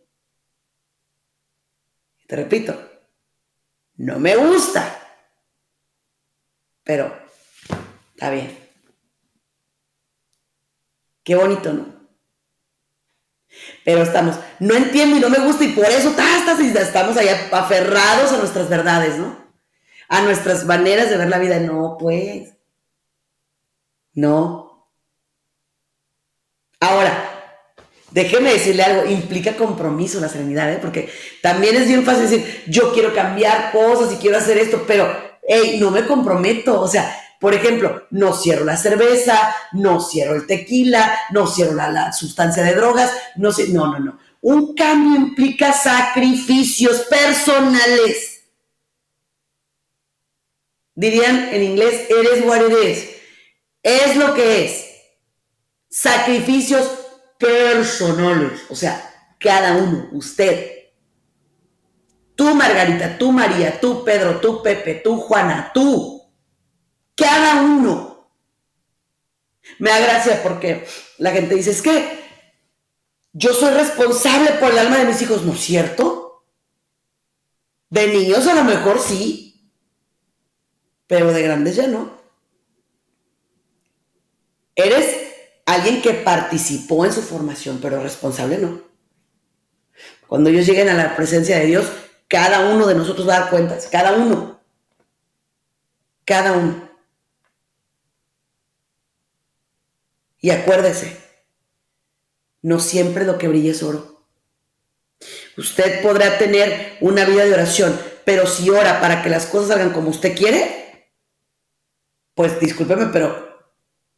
Te 2.30 2.36
repito, 2.36 2.80
no 3.96 4.20
me 4.20 4.36
gusta, 4.36 5.02
pero 6.84 7.12
está 8.14 8.30
bien. 8.30 8.56
Qué 11.24 11.34
bonito, 11.34 11.74
¿no? 11.74 11.88
Pero 13.84 14.04
estamos, 14.04 14.36
no 14.60 14.76
entiendo 14.76 15.18
y 15.18 15.20
no 15.20 15.32
me 15.32 15.40
gusta 15.40 15.64
y 15.64 15.70
por 15.70 15.86
eso 15.86 16.16
estamos 16.80 17.18
allá 17.18 17.50
aferrados 17.52 18.32
a 18.32 18.38
nuestras 18.38 18.70
verdades, 18.70 19.18
¿no? 19.18 19.36
A 20.08 20.22
nuestras 20.22 20.66
maneras 20.68 21.10
de 21.10 21.18
ver 21.18 21.30
la 21.30 21.40
vida. 21.40 21.60
No, 21.60 21.98
pues. 22.00 22.54
No. 24.14 24.88
Ahora, 26.80 27.29
Déjeme 28.12 28.54
decirle 28.54 28.84
algo, 28.84 29.10
implica 29.10 29.56
compromiso 29.56 30.20
la 30.20 30.30
serenidad, 30.30 30.72
¿eh? 30.72 30.80
porque 30.82 31.10
también 31.42 31.76
es 31.76 31.88
bien 31.88 32.04
fácil 32.04 32.24
decir, 32.24 32.64
yo 32.68 32.92
quiero 32.92 33.14
cambiar 33.14 33.72
cosas 33.72 34.12
y 34.14 34.18
quiero 34.18 34.38
hacer 34.38 34.58
esto, 34.58 34.84
pero, 34.88 35.08
hey, 35.48 35.78
no 35.80 35.92
me 35.92 36.06
comprometo. 36.06 36.82
O 36.82 36.88
sea, 36.88 37.16
por 37.40 37.54
ejemplo, 37.54 38.08
no 38.10 38.34
cierro 38.34 38.66
la 38.66 38.78
cerveza, 38.78 39.56
no 39.74 40.02
cierro 40.02 40.36
el 40.36 40.48
tequila, 40.48 41.18
no 41.32 41.48
cierro 41.48 41.74
la, 41.74 42.12
sustancia 42.12 42.64
de 42.64 42.74
drogas, 42.74 43.12
no 43.36 43.52
sé, 43.52 43.70
no, 43.70 43.88
no, 43.88 44.00
no. 44.00 44.20
Un 44.42 44.74
cambio 44.74 45.16
implica 45.16 45.72
sacrificios 45.72 47.02
personales. 47.02 48.42
Dirían 50.96 51.50
en 51.54 51.64
inglés, 51.64 52.08
eres 52.10 52.46
what 52.46 52.62
it 52.62 52.76
is. 52.84 53.10
Es 53.84 54.16
lo 54.18 54.34
que 54.34 54.66
es. 54.66 54.86
Sacrificios 55.90 56.99
personales, 57.40 58.66
o 58.70 58.76
sea, 58.76 59.34
cada 59.40 59.78
uno, 59.78 60.10
usted. 60.12 60.76
Tú, 62.36 62.54
Margarita, 62.54 63.18
tú, 63.18 63.32
María, 63.32 63.80
tú, 63.80 64.04
Pedro, 64.04 64.40
tú, 64.40 64.62
Pepe, 64.62 64.96
tú, 64.96 65.20
Juana, 65.20 65.72
tú. 65.74 66.22
Cada 67.16 67.62
uno. 67.64 68.30
Me 69.78 69.90
da 69.90 70.00
gracia 70.00 70.44
porque 70.44 70.86
la 71.18 71.32
gente 71.32 71.56
dice, 71.56 71.72
es 71.72 71.82
que 71.82 72.20
yo 73.34 73.54
soy 73.54 73.74
responsable 73.74 74.52
por 74.54 74.72
el 74.72 74.80
alma 74.80 74.98
de 74.98 75.06
mis 75.06 75.22
hijos, 75.22 75.44
¿no 75.44 75.54
es 75.54 75.60
cierto? 75.60 76.46
De 77.90 78.08
niños 78.08 78.48
a 78.48 78.56
lo 78.56 78.64
mejor 78.64 79.00
sí, 79.00 79.72
pero 81.08 81.32
de 81.32 81.42
grandes 81.42 81.76
ya 81.76 81.88
no. 81.88 82.20
Eres 84.76 85.29
alguien 85.80 86.02
que 86.02 86.14
participó 86.14 87.06
en 87.06 87.14
su 87.14 87.22
formación, 87.22 87.80
pero 87.82 88.02
responsable 88.02 88.58
no. 88.58 88.82
Cuando 90.28 90.50
ellos 90.50 90.66
lleguen 90.66 90.90
a 90.90 90.94
la 90.94 91.16
presencia 91.16 91.58
de 91.58 91.66
Dios, 91.66 91.88
cada 92.28 92.70
uno 92.72 92.86
de 92.86 92.96
nosotros 92.96 93.28
va 93.28 93.36
a 93.36 93.40
dar 93.42 93.50
cuentas, 93.50 93.88
cada 93.92 94.14
uno. 94.14 94.62
Cada 96.24 96.54
uno. 96.54 96.88
Y 100.40 100.52
acuérdese, 100.52 101.18
no 102.62 102.80
siempre 102.80 103.26
lo 103.26 103.38
que 103.38 103.48
brilla 103.48 103.72
es 103.72 103.84
oro. 103.84 104.24
Usted 105.58 106.02
podrá 106.02 106.38
tener 106.38 106.98
una 107.02 107.26
vida 107.26 107.44
de 107.44 107.54
oración, 107.54 108.00
pero 108.24 108.46
si 108.46 108.70
ora 108.70 109.02
para 109.02 109.22
que 109.22 109.30
las 109.30 109.48
cosas 109.48 109.70
salgan 109.70 109.92
como 109.92 110.12
usted 110.12 110.38
quiere, 110.38 111.08
pues 112.36 112.60
discúlpeme, 112.60 113.08
pero 113.08 113.49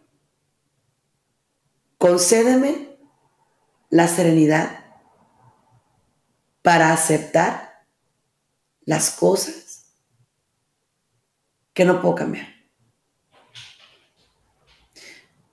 concédeme 1.96 2.95
la 3.90 4.08
serenidad 4.08 4.84
para 6.62 6.92
aceptar 6.92 7.86
las 8.80 9.10
cosas 9.10 9.94
que 11.72 11.84
no 11.84 12.00
puedo 12.00 12.14
cambiar. 12.14 12.48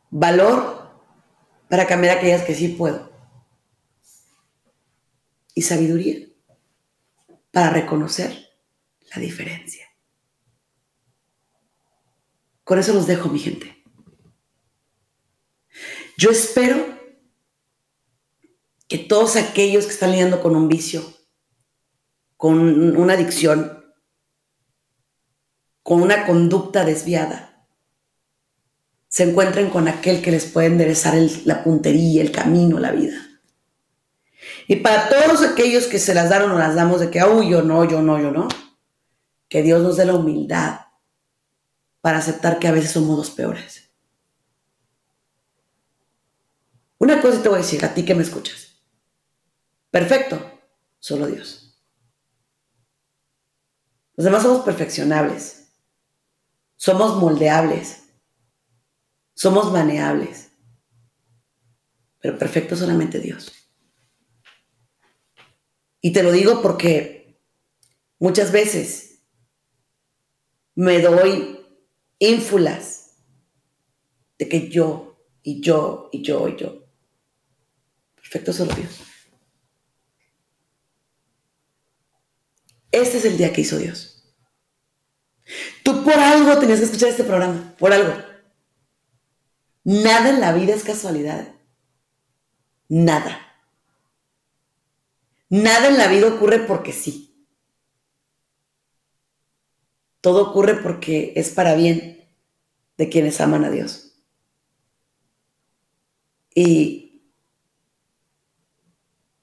Valor 0.09 0.91
para 1.69 1.87
cambiar 1.87 2.17
aquellas 2.17 2.43
que 2.43 2.55
sí 2.55 2.69
puedo. 2.69 3.11
Y 5.55 5.61
sabiduría 5.61 6.27
para 7.51 7.69
reconocer 7.69 8.49
la 9.13 9.21
diferencia. 9.21 9.87
Con 12.63 12.79
eso 12.79 12.93
los 12.93 13.05
dejo, 13.05 13.29
mi 13.29 13.39
gente. 13.39 13.83
Yo 16.17 16.29
espero 16.29 17.02
que 18.87 18.97
todos 18.97 19.35
aquellos 19.35 19.85
que 19.85 19.91
están 19.91 20.11
lidiando 20.11 20.41
con 20.41 20.55
un 20.55 20.67
vicio, 20.67 21.03
con 22.37 22.97
una 22.97 23.13
adicción, 23.13 23.83
con 25.81 26.01
una 26.01 26.25
conducta 26.25 26.85
desviada, 26.85 27.67
se 29.07 29.23
encuentren 29.23 29.69
con 29.69 29.87
aquel 29.87 30.21
que 30.21 30.31
les 30.31 30.45
puede 30.45 30.67
enderezar 30.67 31.15
la 31.45 31.63
puntería, 31.63 32.21
el 32.21 32.31
camino, 32.31 32.79
la 32.79 32.91
vida. 32.91 33.15
Y 34.67 34.77
para 34.77 35.07
todos 35.09 35.43
aquellos 35.43 35.85
que 35.85 35.99
se 35.99 36.13
las 36.13 36.29
dan 36.29 36.49
o 36.49 36.57
las 36.57 36.75
damos 36.75 36.99
de 36.99 37.11
que, 37.11 37.23
uy, 37.23 37.49
yo 37.49 37.61
no, 37.61 37.85
yo 37.85 38.01
no, 38.01 38.19
yo 38.19 38.31
no, 38.31 38.47
que 39.49 39.61
Dios 39.61 39.81
nos 39.83 39.97
dé 39.97 40.05
la 40.05 40.15
humildad 40.15 40.79
para 42.01 42.17
aceptar 42.17 42.59
que 42.59 42.67
a 42.67 42.71
veces 42.71 42.91
somos 42.91 43.17
los 43.17 43.29
peores. 43.29 43.91
Una 46.97 47.21
cosa 47.21 47.41
te 47.41 47.49
voy 47.49 47.59
a 47.59 47.61
decir, 47.61 47.83
a 47.85 47.93
ti 47.93 48.03
que 48.03 48.15
me 48.15 48.23
escuchas. 48.23 48.62
Perfecto, 49.93 50.59
solo 50.97 51.27
Dios. 51.27 51.79
Los 54.15 54.25
demás 54.25 54.41
somos 54.41 54.65
perfeccionables. 54.65 55.71
Somos 56.75 57.21
moldeables. 57.21 58.05
Somos 59.35 59.71
maneables. 59.71 60.49
Pero 62.17 62.39
perfecto 62.39 62.75
solamente 62.75 63.19
Dios. 63.19 63.53
Y 66.01 66.11
te 66.11 66.23
lo 66.23 66.31
digo 66.31 66.63
porque 66.63 67.39
muchas 68.17 68.51
veces 68.51 69.19
me 70.73 71.01
doy 71.01 71.67
ínfulas 72.17 73.11
de 74.39 74.49
que 74.49 74.69
yo 74.69 75.23
y 75.43 75.61
yo 75.61 76.09
y 76.11 76.23
yo 76.23 76.47
y 76.47 76.55
yo. 76.55 76.83
Perfecto 78.15 78.51
solo 78.51 78.73
Dios. 78.73 79.12
Este 82.93 83.17
es 83.17 83.25
el 83.25 83.37
día 83.37 83.51
que 83.51 83.61
hizo 83.61 83.79
Dios. 83.79 84.23
Tú 85.83 86.03
por 86.03 86.13
algo 86.13 86.59
tenías 86.59 86.77
que 86.77 86.85
escuchar 86.85 87.09
este 87.09 87.23
programa, 87.23 87.75
por 87.79 87.91
algo. 87.91 88.13
Nada 89.83 90.29
en 90.29 90.39
la 90.39 90.53
vida 90.53 90.75
es 90.75 90.83
casualidad. 90.83 91.55
Nada. 92.87 93.41
Nada 95.49 95.87
en 95.87 95.97
la 95.97 96.07
vida 96.07 96.27
ocurre 96.27 96.59
porque 96.59 96.93
sí. 96.93 97.47
Todo 100.21 100.51
ocurre 100.51 100.75
porque 100.75 101.33
es 101.35 101.49
para 101.49 101.73
bien 101.73 102.29
de 102.97 103.09
quienes 103.09 103.41
aman 103.41 103.65
a 103.65 103.71
Dios. 103.71 104.21
Y 106.53 107.33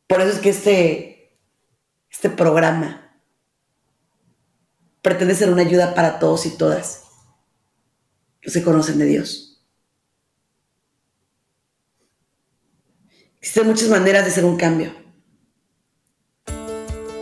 por 0.06 0.20
eso 0.20 0.30
es 0.30 0.38
que 0.38 0.50
este, 0.50 1.40
este 2.08 2.30
programa 2.30 2.99
pretende 5.02 5.34
ser 5.34 5.50
una 5.50 5.62
ayuda 5.62 5.94
para 5.94 6.18
todos 6.18 6.46
y 6.46 6.50
todas 6.50 7.04
que 8.40 8.50
se 8.50 8.62
conocen 8.62 8.98
de 8.98 9.06
Dios. 9.06 9.62
Existen 13.40 13.66
muchas 13.66 13.88
maneras 13.88 14.24
de 14.24 14.30
hacer 14.30 14.44
un 14.44 14.56
cambio 14.56 15.00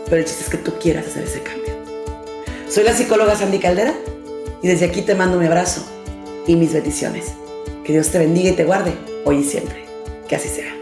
pero 0.08 0.20
el 0.20 0.26
chiste 0.26 0.44
es 0.44 0.50
que 0.50 0.58
tú 0.58 0.72
quieras 0.78 1.06
hacer 1.06 1.24
ese 1.24 1.42
cambio. 1.42 1.74
Soy 2.68 2.84
la 2.84 2.94
psicóloga 2.94 3.36
Sandy 3.36 3.58
Caldera 3.58 3.94
y 4.62 4.68
desde 4.68 4.86
aquí 4.86 5.02
te 5.02 5.14
mando 5.14 5.38
mi 5.38 5.46
abrazo 5.46 5.86
y 6.46 6.56
mis 6.56 6.72
bendiciones. 6.72 7.26
Que 7.84 7.92
Dios 7.92 8.10
te 8.10 8.18
bendiga 8.18 8.50
y 8.50 8.54
te 8.54 8.64
guarde 8.64 8.92
hoy 9.24 9.38
y 9.38 9.44
siempre. 9.44 9.86
Que 10.28 10.36
así 10.36 10.48
sea. 10.48 10.77